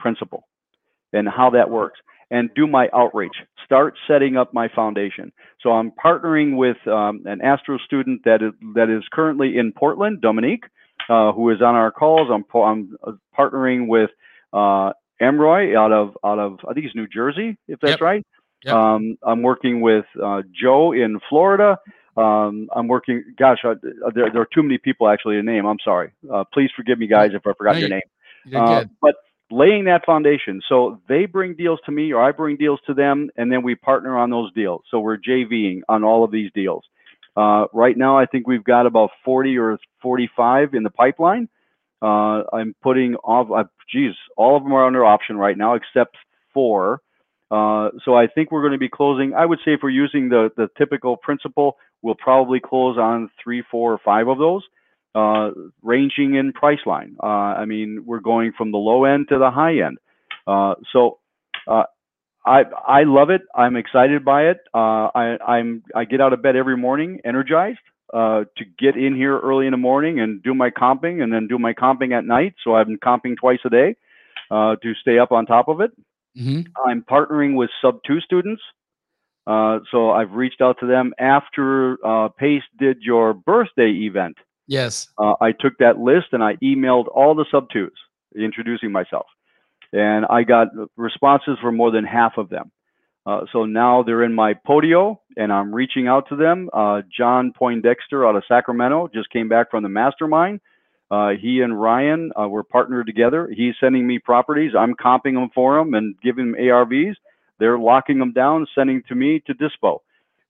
principle 0.00 0.46
and 1.12 1.28
how 1.28 1.50
that 1.50 1.70
works, 1.70 2.00
and 2.30 2.50
do 2.54 2.66
my 2.66 2.88
outreach. 2.94 3.34
Start 3.64 3.94
setting 4.06 4.36
up 4.36 4.52
my 4.52 4.68
foundation. 4.74 5.32
So 5.62 5.70
I'm 5.70 5.92
partnering 5.92 6.56
with 6.56 6.76
um, 6.86 7.22
an 7.26 7.40
Astro 7.42 7.78
student 7.78 8.22
that 8.24 8.42
is 8.42 8.52
that 8.74 8.88
is 8.90 9.02
currently 9.12 9.56
in 9.58 9.72
Portland, 9.72 10.20
Dominique, 10.20 10.64
uh, 11.08 11.32
who 11.32 11.50
is 11.50 11.60
on 11.60 11.74
our 11.74 11.90
calls. 11.90 12.28
I'm, 12.32 12.44
I'm 12.60 12.96
uh, 13.06 13.12
partnering 13.36 13.88
with 13.88 14.10
uh, 14.52 14.92
Emroy 15.20 15.76
out 15.76 15.92
of 15.92 16.16
out 16.24 16.38
of 16.38 16.58
I 16.68 16.74
think 16.74 16.86
he's 16.86 16.94
New 16.94 17.08
Jersey, 17.08 17.58
if 17.66 17.80
that's 17.80 17.92
yep. 17.92 18.00
right. 18.00 18.26
Yep. 18.64 18.74
Um, 18.74 19.18
I'm 19.22 19.42
working 19.42 19.80
with 19.80 20.04
uh, 20.22 20.42
Joe 20.60 20.92
in 20.92 21.20
Florida. 21.28 21.78
Um, 22.16 22.68
I'm 22.74 22.88
working. 22.88 23.22
Gosh, 23.38 23.58
uh, 23.64 23.74
there, 24.14 24.30
there 24.32 24.42
are 24.42 24.48
too 24.52 24.62
many 24.62 24.78
people 24.78 25.08
actually 25.08 25.36
to 25.36 25.42
name. 25.42 25.66
I'm 25.66 25.78
sorry. 25.84 26.10
Uh, 26.32 26.44
please 26.52 26.70
forgive 26.74 26.98
me, 26.98 27.06
guys, 27.06 27.30
if 27.32 27.46
I 27.46 27.52
forgot 27.56 27.74
no, 27.74 27.80
your 27.80 27.88
name. 27.90 28.00
But 29.00 29.14
laying 29.50 29.84
that 29.84 30.04
foundation, 30.04 30.60
so 30.68 31.00
they 31.08 31.26
bring 31.26 31.54
deals 31.54 31.80
to 31.86 31.92
me, 31.92 32.12
or 32.12 32.22
I 32.22 32.32
bring 32.32 32.56
deals 32.56 32.80
to 32.86 32.94
them, 32.94 33.30
and 33.36 33.50
then 33.50 33.62
we 33.62 33.74
partner 33.74 34.18
on 34.18 34.30
those 34.30 34.52
deals. 34.52 34.82
So 34.90 35.00
we're 35.00 35.18
JVing 35.18 35.80
on 35.88 36.04
all 36.04 36.24
of 36.24 36.30
these 36.30 36.50
deals. 36.54 36.84
Uh, 37.36 37.66
right 37.72 37.96
now, 37.96 38.18
I 38.18 38.26
think 38.26 38.46
we've 38.46 38.64
got 38.64 38.86
about 38.86 39.10
40 39.24 39.56
or 39.58 39.78
45 40.02 40.74
in 40.74 40.82
the 40.82 40.90
pipeline. 40.90 41.48
Uh, 42.02 42.42
I'm 42.52 42.74
putting 42.82 43.14
off, 43.16 43.48
uh, 43.50 43.68
geez, 43.90 44.14
all 44.36 44.56
of 44.56 44.62
them 44.62 44.72
are 44.72 44.86
under 44.86 45.04
option 45.04 45.36
right 45.36 45.56
now 45.56 45.74
except 45.74 46.16
four. 46.52 47.00
Uh, 47.50 47.90
so 48.04 48.14
I 48.14 48.26
think 48.26 48.52
we're 48.52 48.62
going 48.62 48.72
to 48.72 48.78
be 48.78 48.88
closing. 48.88 49.34
I 49.34 49.46
would 49.46 49.58
say 49.64 49.72
if 49.72 49.80
we're 49.82 49.90
using 49.90 50.28
the, 50.28 50.50
the 50.56 50.68
typical 50.76 51.16
principle, 51.16 51.76
we'll 52.02 52.14
probably 52.14 52.60
close 52.60 52.98
on 52.98 53.30
three, 53.42 53.62
four, 53.70 53.92
or 53.92 53.98
five 54.04 54.28
of 54.28 54.38
those, 54.38 54.62
uh, 55.14 55.50
ranging 55.82 56.34
in 56.34 56.52
price 56.52 56.78
line. 56.86 57.16
Uh, 57.22 57.26
I 57.26 57.64
mean, 57.64 58.04
we're 58.06 58.20
going 58.20 58.52
from 58.56 58.70
the 58.72 58.78
low 58.78 59.04
end 59.04 59.28
to 59.30 59.38
the 59.38 59.50
high 59.50 59.78
end. 59.80 59.98
Uh, 60.46 60.74
so 60.92 61.18
uh, 61.66 61.84
I 62.44 62.62
I 62.86 63.02
love 63.04 63.30
it. 63.30 63.42
I'm 63.54 63.76
excited 63.76 64.24
by 64.24 64.44
it. 64.44 64.58
Uh, 64.74 65.08
I 65.14 65.36
I'm 65.46 65.82
I 65.94 66.04
get 66.04 66.20
out 66.20 66.32
of 66.32 66.42
bed 66.42 66.56
every 66.56 66.76
morning 66.76 67.20
energized 67.24 67.78
uh, 68.12 68.44
to 68.56 68.64
get 68.78 68.96
in 68.96 69.14
here 69.14 69.38
early 69.38 69.66
in 69.66 69.72
the 69.72 69.78
morning 69.78 70.20
and 70.20 70.42
do 70.42 70.54
my 70.54 70.70
comping 70.70 71.22
and 71.22 71.32
then 71.32 71.46
do 71.46 71.58
my 71.58 71.72
comping 71.72 72.16
at 72.16 72.24
night. 72.24 72.54
So 72.64 72.74
I've 72.74 72.86
been 72.86 72.98
comping 72.98 73.36
twice 73.36 73.60
a 73.64 73.70
day 73.70 73.96
uh, 74.50 74.76
to 74.76 74.94
stay 75.00 75.18
up 75.18 75.32
on 75.32 75.46
top 75.46 75.68
of 75.68 75.80
it. 75.80 75.90
Mm-hmm. 76.38 76.88
I'm 76.88 77.02
partnering 77.02 77.54
with 77.54 77.70
Subto 77.82 78.20
students. 78.24 78.62
Uh, 79.46 79.80
so 79.90 80.10
I've 80.10 80.32
reached 80.32 80.60
out 80.60 80.76
to 80.80 80.86
them 80.86 81.14
after 81.18 81.96
uh, 82.04 82.28
Pace 82.28 82.62
did 82.78 82.98
your 83.00 83.32
birthday 83.32 83.90
event. 83.90 84.36
Yes. 84.68 85.08
Uh, 85.18 85.34
I 85.40 85.52
took 85.52 85.76
that 85.78 85.98
list 85.98 86.26
and 86.32 86.44
I 86.44 86.54
emailed 86.56 87.06
all 87.12 87.34
the 87.34 87.46
Subtos 87.52 87.90
introducing 88.36 88.92
myself. 88.92 89.26
And 89.92 90.26
I 90.26 90.42
got 90.42 90.68
responses 90.96 91.56
from 91.60 91.76
more 91.76 91.90
than 91.90 92.04
half 92.04 92.34
of 92.36 92.50
them. 92.50 92.70
Uh, 93.26 93.40
so 93.52 93.64
now 93.64 94.02
they're 94.02 94.22
in 94.22 94.32
my 94.32 94.54
podio, 94.54 95.18
and 95.36 95.52
I'm 95.52 95.74
reaching 95.74 96.08
out 96.08 96.28
to 96.30 96.36
them. 96.36 96.70
Uh, 96.72 97.02
John 97.14 97.52
Poindexter 97.52 98.26
out 98.26 98.36
of 98.36 98.42
Sacramento 98.48 99.10
just 99.12 99.28
came 99.30 99.48
back 99.48 99.70
from 99.70 99.82
the 99.82 99.88
mastermind. 99.88 100.60
Uh, 101.10 101.30
he 101.40 101.60
and 101.60 101.78
Ryan 101.78 102.32
uh, 102.40 102.48
were 102.48 102.62
partnered 102.62 103.06
together. 103.06 103.50
He's 103.54 103.74
sending 103.80 104.06
me 104.06 104.18
properties. 104.18 104.72
I'm 104.78 104.94
comping 104.94 105.34
them 105.34 105.50
for 105.54 105.78
him 105.78 105.94
and 105.94 106.14
giving 106.22 106.52
them 106.52 106.60
ARVs. 106.60 107.14
They're 107.58 107.78
locking 107.78 108.18
them 108.18 108.32
down, 108.32 108.66
sending 108.74 109.02
to 109.08 109.14
me 109.14 109.42
to 109.46 109.54
dispo. 109.54 109.98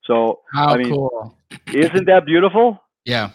So 0.04 0.40
How 0.52 0.68
I 0.68 0.78
mean, 0.78 0.90
cool. 0.90 1.36
isn't 1.72 2.06
that 2.06 2.26
beautiful? 2.26 2.82
Yeah. 3.04 3.30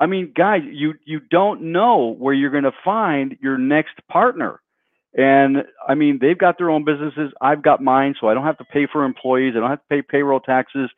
I 0.00 0.06
mean, 0.06 0.32
guys, 0.34 0.62
you 0.64 0.94
you 1.04 1.20
don't 1.20 1.72
know 1.72 2.16
where 2.18 2.32
you're 2.32 2.50
going 2.50 2.64
to 2.64 2.72
find 2.82 3.36
your 3.42 3.58
next 3.58 3.94
partner. 4.10 4.60
And 5.14 5.58
I 5.86 5.94
mean, 5.94 6.18
they've 6.20 6.38
got 6.38 6.56
their 6.56 6.70
own 6.70 6.84
businesses. 6.84 7.32
I've 7.40 7.62
got 7.62 7.82
mine, 7.82 8.14
so 8.18 8.28
I 8.28 8.34
don't 8.34 8.44
have 8.44 8.58
to 8.58 8.64
pay 8.64 8.86
for 8.90 9.04
employees. 9.04 9.52
I 9.56 9.60
don't 9.60 9.68
have 9.68 9.80
to 9.80 9.88
pay 9.90 10.02
payroll 10.02 10.40
taxes. 10.40 10.88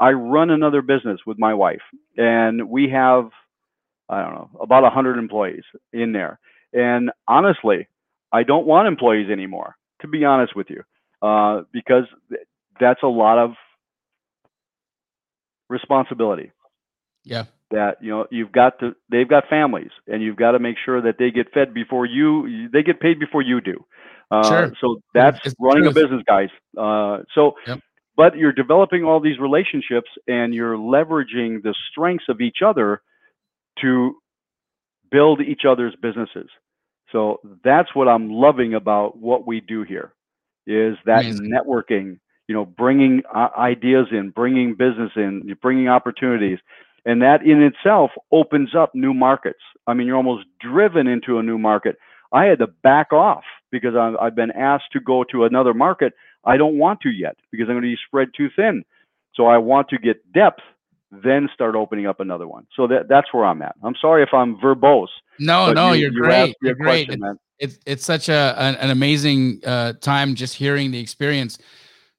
I 0.00 0.10
run 0.10 0.50
another 0.50 0.82
business 0.82 1.20
with 1.24 1.38
my 1.38 1.54
wife, 1.54 1.82
and 2.16 2.68
we 2.68 2.88
have, 2.90 3.30
I 4.08 4.22
don't 4.22 4.34
know, 4.34 4.50
about 4.60 4.80
a 4.80 4.94
100 4.94 5.18
employees 5.18 5.64
in 5.92 6.12
there. 6.12 6.38
And 6.72 7.10
honestly, 7.26 7.88
I 8.32 8.42
don't 8.42 8.66
want 8.66 8.88
employees 8.88 9.28
anymore, 9.30 9.76
to 10.02 10.08
be 10.08 10.24
honest 10.24 10.54
with 10.54 10.68
you, 10.70 10.82
uh, 11.20 11.62
because 11.72 12.04
that's 12.80 13.02
a 13.02 13.08
lot 13.08 13.38
of 13.38 13.54
responsibility. 15.68 16.52
Yeah 17.24 17.44
that 17.70 17.96
you 18.00 18.10
know 18.10 18.26
you've 18.30 18.52
got 18.52 18.78
to 18.80 18.94
they've 19.10 19.28
got 19.28 19.44
families 19.48 19.90
and 20.06 20.22
you've 20.22 20.36
got 20.36 20.52
to 20.52 20.58
make 20.58 20.76
sure 20.84 21.00
that 21.02 21.16
they 21.18 21.30
get 21.30 21.52
fed 21.52 21.74
before 21.74 22.06
you 22.06 22.68
they 22.72 22.82
get 22.82 23.00
paid 23.00 23.18
before 23.18 23.42
you 23.42 23.60
do 23.60 23.84
uh, 24.30 24.48
sure. 24.48 24.72
so 24.80 25.00
that's 25.14 25.38
it's 25.44 25.54
running 25.60 25.86
a 25.86 25.92
business 25.92 26.22
guys 26.26 26.48
uh, 26.78 27.18
so 27.34 27.54
yep. 27.66 27.80
but 28.16 28.36
you're 28.36 28.52
developing 28.52 29.04
all 29.04 29.20
these 29.20 29.38
relationships 29.38 30.10
and 30.26 30.54
you're 30.54 30.76
leveraging 30.76 31.62
the 31.62 31.74
strengths 31.90 32.24
of 32.28 32.40
each 32.40 32.58
other 32.64 33.02
to 33.80 34.16
build 35.10 35.40
each 35.40 35.62
other's 35.68 35.94
businesses 36.00 36.48
so 37.12 37.38
that's 37.64 37.94
what 37.94 38.08
i'm 38.08 38.30
loving 38.30 38.74
about 38.74 39.18
what 39.18 39.46
we 39.46 39.60
do 39.60 39.82
here 39.82 40.12
is 40.66 40.96
that 41.04 41.24
Amazing. 41.24 41.50
networking 41.50 42.18
you 42.46 42.54
know 42.54 42.64
bringing 42.64 43.22
uh, 43.34 43.48
ideas 43.58 44.06
in 44.10 44.30
bringing 44.30 44.74
business 44.74 45.10
in 45.16 45.54
bringing 45.60 45.88
opportunities 45.88 46.58
and 47.08 47.22
that 47.22 47.42
in 47.42 47.62
itself 47.62 48.10
opens 48.30 48.74
up 48.74 48.94
new 48.94 49.14
markets. 49.14 49.60
I 49.86 49.94
mean, 49.94 50.06
you're 50.06 50.18
almost 50.18 50.44
driven 50.60 51.06
into 51.06 51.38
a 51.38 51.42
new 51.42 51.56
market. 51.56 51.96
I 52.34 52.44
had 52.44 52.58
to 52.58 52.66
back 52.66 53.14
off 53.14 53.44
because 53.72 53.94
I've 53.96 54.36
been 54.36 54.50
asked 54.50 54.92
to 54.92 55.00
go 55.00 55.24
to 55.32 55.44
another 55.44 55.72
market. 55.72 56.12
I 56.44 56.58
don't 56.58 56.76
want 56.76 57.00
to 57.00 57.08
yet 57.08 57.36
because 57.50 57.64
I'm 57.68 57.76
going 57.76 57.82
to 57.84 57.88
be 57.88 57.98
spread 58.06 58.28
too 58.36 58.50
thin. 58.54 58.84
So 59.34 59.46
I 59.46 59.56
want 59.56 59.88
to 59.88 59.98
get 59.98 60.32
depth, 60.34 60.60
then 61.10 61.48
start 61.54 61.74
opening 61.74 62.06
up 62.06 62.20
another 62.20 62.46
one. 62.46 62.66
So 62.76 62.86
that 62.88 63.08
that's 63.08 63.32
where 63.32 63.46
I'm 63.46 63.62
at. 63.62 63.74
I'm 63.82 63.94
sorry 63.98 64.22
if 64.22 64.34
I'm 64.34 64.58
verbose. 64.58 65.06
No, 65.38 65.72
no, 65.72 65.92
you, 65.92 66.08
are 66.08 66.12
you 66.12 66.20
great. 66.20 66.56
You're 66.60 66.74
great. 66.74 67.06
Question, 67.06 67.24
it, 67.24 67.38
it's 67.58 67.78
it's 67.86 68.04
such 68.04 68.28
a 68.28 68.54
an, 68.58 68.74
an 68.76 68.90
amazing 68.90 69.62
uh, 69.64 69.94
time 69.94 70.34
just 70.34 70.54
hearing 70.56 70.90
the 70.90 71.00
experience. 71.00 71.56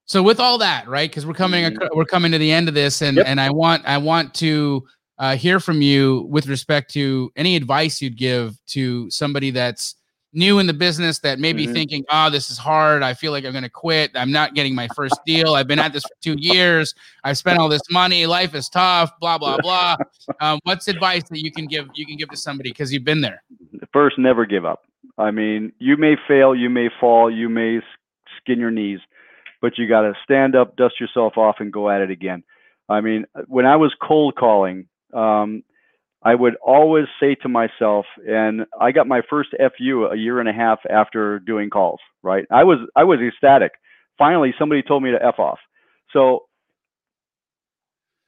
So 0.10 0.24
with 0.24 0.40
all 0.40 0.58
that, 0.58 0.88
right? 0.88 1.08
Because 1.08 1.28
we're 1.28 1.34
coming 1.34 1.66
mm-hmm. 1.66 1.96
we're 1.96 2.04
coming 2.04 2.32
to 2.32 2.40
the 2.40 2.52
end 2.52 2.68
of 2.68 2.74
this, 2.74 3.04
and 3.04 3.18
yep. 3.18 3.28
and 3.28 3.40
I 3.40 3.52
want 3.52 3.86
I 3.86 4.00
want 4.00 4.34
to 4.36 4.84
uh, 5.20 5.36
hear 5.36 5.60
from 5.60 5.84
you 5.84 6.28
with 6.32 6.48
respect 6.48 6.92
to 6.94 7.32
any 7.36 7.56
advice 7.56 8.02
you'd 8.02 8.18
give 8.18 8.58
to 8.70 9.08
somebody 9.12 9.52
that's 9.52 9.96
new 10.34 10.58
in 10.58 10.66
the 10.66 10.74
business 10.74 11.20
that 11.20 11.38
may 11.38 11.54
be 11.54 11.66
mm-hmm. 11.66 11.74
thinking, 11.74 12.06
oh, 12.10 12.32
this 12.32 12.50
is 12.50 12.58
hard. 12.58 13.04
I 13.04 13.14
feel 13.14 13.32
like 13.32 13.46
I'm 13.46 13.52
going 13.52 13.64
to 13.64 13.70
quit. 13.70 14.10
I'm 14.16 14.32
not 14.32 14.56
getting 14.56 14.74
my 14.74 14.88
first 14.96 15.14
deal. 15.28 15.54
I've 15.54 15.68
been 15.68 15.80
at 15.80 15.94
this 15.94 16.04
for 16.04 16.16
two 16.22 16.36
years. 16.40 16.96
I've 17.24 17.38
spent 17.38 17.60
all 17.60 17.70
this 17.70 17.84
money. 17.92 18.26
Life 18.26 18.56
is 18.56 18.68
tough. 18.68 19.12
Blah 19.20 19.38
blah 19.38 19.58
blah. 19.62 19.96
Um, 20.42 20.60
what's 20.64 20.88
advice 20.88 21.22
that 21.30 21.44
you 21.44 21.52
can 21.52 21.68
give 21.68 21.88
you 21.94 22.08
can 22.08 22.16
give 22.16 22.30
to 22.30 22.38
somebody 22.38 22.72
because 22.72 22.92
you've 22.92 23.06
been 23.06 23.22
there? 23.22 23.44
First, 23.94 24.18
never 24.18 24.48
give 24.48 24.66
up. 24.66 24.86
I 25.20 25.30
mean, 25.30 25.72
you 25.78 25.98
may 25.98 26.16
fail, 26.28 26.56
you 26.56 26.72
may 26.72 26.90
fall, 27.00 27.30
you 27.30 27.48
may 27.48 27.82
skin 28.42 28.60
your 28.60 28.72
knees 28.72 29.02
but 29.62 29.78
you 29.78 29.88
got 29.88 30.02
to 30.02 30.14
stand 30.24 30.56
up, 30.56 30.76
dust 30.76 31.00
yourself 31.00 31.38
off, 31.38 31.58
and 31.60 31.74
go 31.74 31.90
at 31.90 32.02
it 32.02 32.12
again. 32.12 32.44
I 32.88 33.02
mean, 33.02 33.26
when 33.48 33.66
I 33.66 33.76
was 33.76 33.94
cold 34.02 34.36
calling, 34.36 34.88
um, 35.14 35.64
I 36.24 36.36
would 36.36 36.56
always 36.56 37.06
say 37.20 37.36
to 37.36 37.50
myself, 37.50 38.06
and 38.28 38.66
I 38.80 38.92
got 38.92 39.08
my 39.08 39.22
first 39.30 39.50
FU 39.58 40.10
a 40.12 40.18
year 40.18 40.40
and 40.40 40.50
a 40.50 40.54
half 40.54 40.80
after 40.90 41.40
doing 41.40 41.70
calls. 41.70 42.00
Right? 42.24 42.46
I 42.52 42.64
was 42.64 42.80
I 42.96 43.04
was 43.04 43.20
ecstatic. 43.20 43.72
Finally, 44.18 44.54
somebody 44.60 44.82
told 44.82 45.04
me 45.04 45.12
to 45.12 45.26
f 45.26 45.40
off. 45.40 45.60
So 46.12 46.46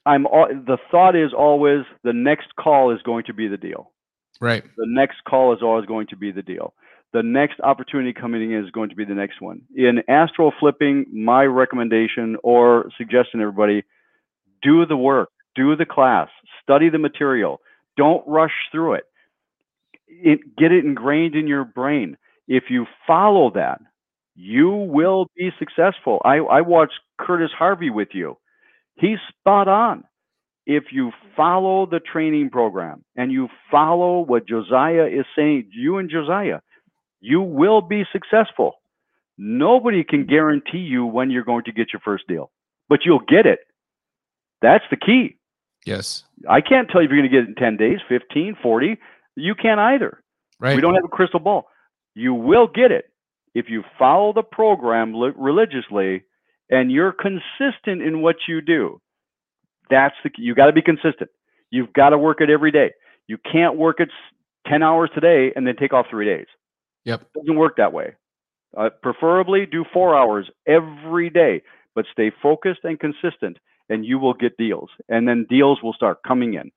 I'm 0.06 0.26
all, 0.26 0.48
the 0.48 0.78
thought 0.90 1.16
is 1.16 1.32
always 1.38 1.82
the 2.04 2.14
next 2.14 2.56
call 2.56 2.94
is 2.94 3.02
going 3.02 3.26
to 3.26 3.34
be 3.34 3.48
the 3.48 3.58
deal. 3.58 3.92
Right. 4.40 4.64
The 4.78 4.88
next 4.88 5.18
call 5.28 5.54
is 5.54 5.62
always 5.62 5.86
going 5.86 6.08
to 6.08 6.16
be 6.16 6.32
the 6.32 6.42
deal 6.42 6.74
the 7.14 7.24
next 7.24 7.60
opportunity 7.62 8.14
coming 8.14 8.52
in 8.52 8.64
is 8.64 8.72
going 8.72 8.90
to 8.90 8.96
be 8.96 9.06
the 9.06 9.14
next 9.14 9.42
one. 9.42 9.62
In 9.76 10.04
astro 10.08 10.52
flipping, 10.60 11.06
my 11.12 11.44
recommendation 11.44 12.38
or 12.44 12.90
suggestion 12.98 13.42
everybody, 13.42 13.84
do 14.62 14.86
the 14.86 14.98
work, 14.98 15.30
do 15.56 15.76
the 15.76 15.86
class, 15.86 16.30
study 16.64 16.90
the 16.90 16.98
material. 16.98 17.60
Don't 17.98 18.26
rush 18.28 18.54
through 18.72 18.94
it. 18.94 19.04
it 20.08 20.40
get 20.58 20.72
it 20.72 20.86
ingrained 20.86 21.36
in 21.36 21.48
your 21.48 21.66
brain. 21.66 22.18
If 22.48 22.66
you 22.70 22.86
follow 23.06 23.52
that, 23.56 23.82
you 24.36 24.70
will 24.70 25.28
be 25.36 25.52
successful. 25.60 26.22
I, 26.24 26.38
I 26.38 26.62
watched 26.62 27.00
Curtis 27.20 27.52
Harvey 27.58 27.90
with 27.90 28.10
you. 28.14 28.38
He's 28.96 29.18
spot 29.30 29.68
on. 29.68 30.04
If 30.66 30.86
you 30.92 31.12
follow 31.36 31.86
the 31.86 32.00
training 32.00 32.50
program 32.52 33.04
and 33.16 33.32
you 33.32 33.50
follow 33.70 34.22
what 34.22 34.48
Josiah 34.48 35.08
is 35.08 35.26
saying, 35.36 35.70
you 35.72 35.98
and 35.98 36.10
Josiah, 36.10 36.60
you 37.22 37.42
will 37.42 37.82
be 37.82 38.04
successful. 38.12 38.82
Nobody 39.38 40.04
can 40.04 40.26
guarantee 40.26 40.80
you 40.80 41.06
when 41.06 41.32
you're 41.32 41.44
going 41.44 41.64
to 41.64 41.72
get 41.72 41.94
your 41.94 42.02
first 42.04 42.28
deal, 42.28 42.52
but 42.90 43.06
you'll 43.06 43.24
get 43.28 43.46
it. 43.46 43.60
That's 44.62 44.84
the 44.92 44.98
key. 44.98 45.38
Yes. 45.86 46.24
I 46.48 46.62
can't 46.62 46.90
tell 46.90 47.02
you 47.02 47.06
if 47.08 47.12
you're 47.12 47.22
going 47.22 47.32
to 47.32 47.36
get 47.36 47.44
it 47.46 47.50
in 47.50 47.56
10 47.56 47.78
days, 47.78 48.00
15, 48.08 48.58
40. 48.62 48.98
You 49.36 49.56
can't 49.56 49.80
either. 49.80 50.22
Right. 50.60 50.76
We 50.76 50.82
don't 50.82 50.94
have 50.94 51.06
a 51.06 51.08
crystal 51.08 51.40
ball. 51.40 51.68
You 52.14 52.34
will 52.34 52.68
get 52.68 52.92
it 52.92 53.06
if 53.56 53.70
you 53.70 53.84
follow 53.98 54.34
the 54.34 54.44
program 54.44 55.16
religiously 55.16 56.24
and 56.70 56.92
you're 56.92 57.14
consistent 57.14 58.02
in 58.02 58.22
what 58.22 58.36
you 58.48 58.62
do. 58.62 59.02
That's 59.90 60.16
the 60.24 60.30
you 60.38 60.54
got 60.54 60.68
to 60.68 60.74
be 60.74 60.82
consistent. 60.82 61.30
You've 61.72 61.94
got 61.94 62.10
to 62.10 62.18
work 62.18 62.42
it 62.42 62.50
every 62.50 62.72
day. 62.72 62.92
You 63.28 63.38
can't 63.52 63.78
work 63.78 64.00
it 64.00 64.10
10 64.68 64.84
hours 64.84 65.10
today 65.16 65.52
and 65.56 65.66
then 65.66 65.76
take 65.76 65.94
off 65.94 66.06
3 66.10 66.26
days. 66.26 66.48
Yep. 67.06 67.22
It 67.22 67.40
doesn't 67.40 67.56
work 67.56 67.78
that 67.78 67.94
way. 67.94 68.16
Uh, 68.78 68.90
preferably 69.02 69.66
do 69.66 69.84
four 69.92 70.16
hours 70.16 70.50
every 70.68 71.30
day, 71.30 71.62
but 71.94 72.06
stay 72.12 72.32
focused 72.42 72.82
and 72.84 73.00
consistent, 73.00 73.58
and 73.90 74.06
you 74.06 74.18
will 74.18 74.34
get 74.34 74.56
deals. 74.58 74.90
And 75.10 75.28
then 75.28 75.46
deals 75.50 75.84
will 75.84 75.94
start 75.94 76.20
coming 76.26 76.54
in. 76.54 76.72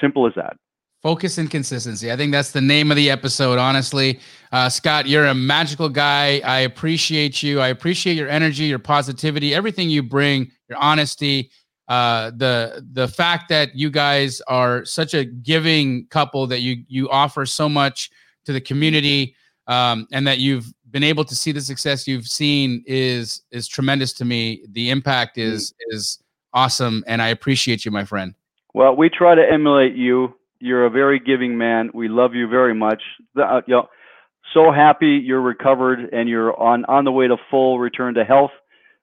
Simple 0.00 0.26
as 0.26 0.34
that. 0.36 0.56
Focus 1.02 1.38
and 1.38 1.50
consistency. 1.50 2.10
I 2.10 2.16
think 2.16 2.32
that's 2.32 2.52
the 2.52 2.60
name 2.60 2.90
of 2.90 2.96
the 2.96 3.10
episode, 3.10 3.58
honestly. 3.58 4.18
Uh, 4.50 4.68
Scott, 4.68 5.06
you're 5.06 5.26
a 5.26 5.34
magical 5.34 5.88
guy. 5.88 6.40
I 6.44 6.60
appreciate 6.60 7.42
you. 7.42 7.60
I 7.60 7.68
appreciate 7.68 8.14
your 8.14 8.28
energy, 8.28 8.64
your 8.64 8.78
positivity, 8.78 9.54
everything 9.54 9.90
you 9.90 10.02
bring, 10.02 10.50
your 10.68 10.78
honesty. 10.78 11.50
Uh, 11.86 12.30
the 12.36 12.84
the 12.92 13.06
fact 13.06 13.48
that 13.50 13.76
you 13.76 13.90
guys 13.90 14.40
are 14.48 14.84
such 14.84 15.14
a 15.14 15.24
giving 15.24 16.06
couple 16.08 16.46
that 16.48 16.60
you 16.60 16.82
you 16.88 17.08
offer 17.10 17.46
so 17.46 17.68
much 17.68 18.10
to 18.44 18.52
the 18.52 18.60
community 18.60 19.36
um, 19.66 20.06
and 20.12 20.26
that 20.26 20.38
you've 20.38 20.72
been 20.90 21.02
able 21.02 21.24
to 21.24 21.34
see 21.34 21.52
the 21.52 21.60
success 21.60 22.06
you've 22.06 22.26
seen 22.26 22.82
is 22.86 23.42
is 23.50 23.68
tremendous 23.68 24.12
to 24.14 24.24
me. 24.24 24.62
The 24.70 24.90
impact 24.90 25.36
mm. 25.36 25.42
is 25.42 25.74
is 25.90 26.22
awesome, 26.52 27.04
and 27.06 27.20
I 27.20 27.28
appreciate 27.28 27.84
you, 27.84 27.90
my 27.90 28.04
friend. 28.04 28.34
Well, 28.74 28.94
we 28.94 29.08
try 29.08 29.34
to 29.34 29.42
emulate 29.42 29.94
you. 29.94 30.34
You're 30.58 30.86
a 30.86 30.90
very 30.90 31.18
giving 31.18 31.56
man. 31.58 31.90
We 31.92 32.08
love 32.08 32.34
you 32.34 32.48
very 32.48 32.74
much. 32.74 33.02
Uh, 33.36 33.60
you 33.66 33.74
know, 33.74 33.88
so 34.54 34.70
happy 34.72 35.20
you're 35.22 35.40
recovered 35.40 36.08
and 36.12 36.28
you're 36.28 36.58
on 36.58 36.84
on 36.86 37.04
the 37.04 37.12
way 37.12 37.28
to 37.28 37.36
full 37.50 37.78
return 37.78 38.14
to 38.14 38.24
health. 38.24 38.52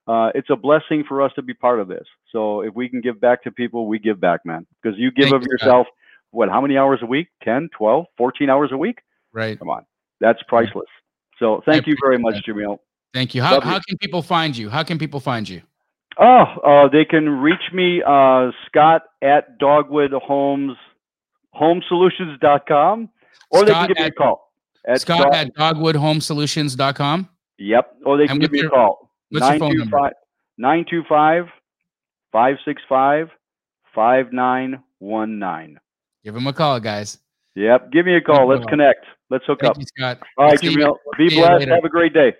Uh, 0.06 0.30
it's 0.34 0.50
a 0.50 0.56
blessing 0.56 1.02
for 1.06 1.22
us 1.22 1.32
to 1.34 1.42
be 1.42 1.54
part 1.54 1.80
of 1.80 1.88
this. 1.88 2.06
So 2.30 2.60
if 2.60 2.74
we 2.74 2.88
can 2.88 3.00
give 3.00 3.20
back 3.20 3.42
to 3.44 3.50
people, 3.50 3.86
we 3.86 3.98
give 3.98 4.20
back, 4.20 4.40
man. 4.44 4.66
Because 4.82 4.98
you 4.98 5.10
give 5.10 5.30
Thank 5.30 5.36
of 5.36 5.42
you, 5.42 5.48
yourself, 5.52 5.86
what, 6.30 6.50
how 6.50 6.60
many 6.60 6.76
hours 6.76 6.98
a 7.02 7.06
week? 7.06 7.28
10, 7.42 7.70
12, 7.74 8.04
14 8.18 8.50
hours 8.50 8.70
a 8.70 8.76
week? 8.76 8.98
Right. 9.32 9.58
Come 9.58 9.70
on 9.70 9.86
that's 10.24 10.42
priceless. 10.48 10.88
So 11.38 11.62
thank 11.66 11.86
you 11.86 11.96
very 12.02 12.18
much, 12.18 12.36
Jamil. 12.46 12.78
Thank 13.12 13.34
you. 13.34 13.42
How, 13.42 13.60
how 13.60 13.78
can 13.86 13.98
people 13.98 14.22
find 14.22 14.56
you? 14.56 14.70
How 14.70 14.82
can 14.82 14.98
people 14.98 15.20
find 15.20 15.48
you? 15.48 15.60
Oh, 16.18 16.44
uh, 16.64 16.88
they 16.88 17.04
can 17.04 17.28
reach 17.28 17.72
me, 17.72 18.02
uh, 18.06 18.50
Scott 18.66 19.02
at 19.20 19.58
Dogwood 19.58 20.12
Homes, 20.12 20.76
homesolutions.com, 21.54 23.10
or 23.50 23.58
Scott 23.58 23.66
they 23.66 23.72
can 23.72 23.86
give 23.88 23.96
me 23.98 24.04
a 24.04 24.10
call. 24.12 24.52
At 24.86 25.00
Scott 25.00 25.32
dog- 25.32 25.34
at 25.34 25.54
dogwoodhomesolutions.com. 25.56 27.28
Yep. 27.58 27.96
Or 28.04 28.16
they 28.16 28.26
can 28.26 28.38
give 28.38 28.52
me 28.52 28.60
your, 28.60 28.68
a 28.68 28.70
call. 28.70 29.10
What's 29.30 29.48
your 29.48 29.58
phone 29.58 29.76
number? 29.76 30.10
925 30.58 31.46
565 32.32 33.30
5919. 33.94 35.78
Give 36.24 36.36
him 36.36 36.46
a 36.46 36.52
call, 36.52 36.80
guys. 36.80 37.18
Yep. 37.54 37.92
Give 37.92 38.06
me 38.06 38.16
a 38.16 38.20
call. 38.20 38.48
Let's 38.48 38.66
connect. 38.66 39.04
Let's 39.30 39.44
hook 39.46 39.60
Thank 39.60 39.70
up. 39.70 39.78
You, 39.78 39.86
Scott. 39.86 40.20
All 40.36 40.46
right, 40.46 40.60
Jamil. 40.60 40.96
Be 41.16 41.30
blessed. 41.30 41.68
Have 41.68 41.84
a 41.84 41.88
great 41.88 42.12
day. 42.12 42.34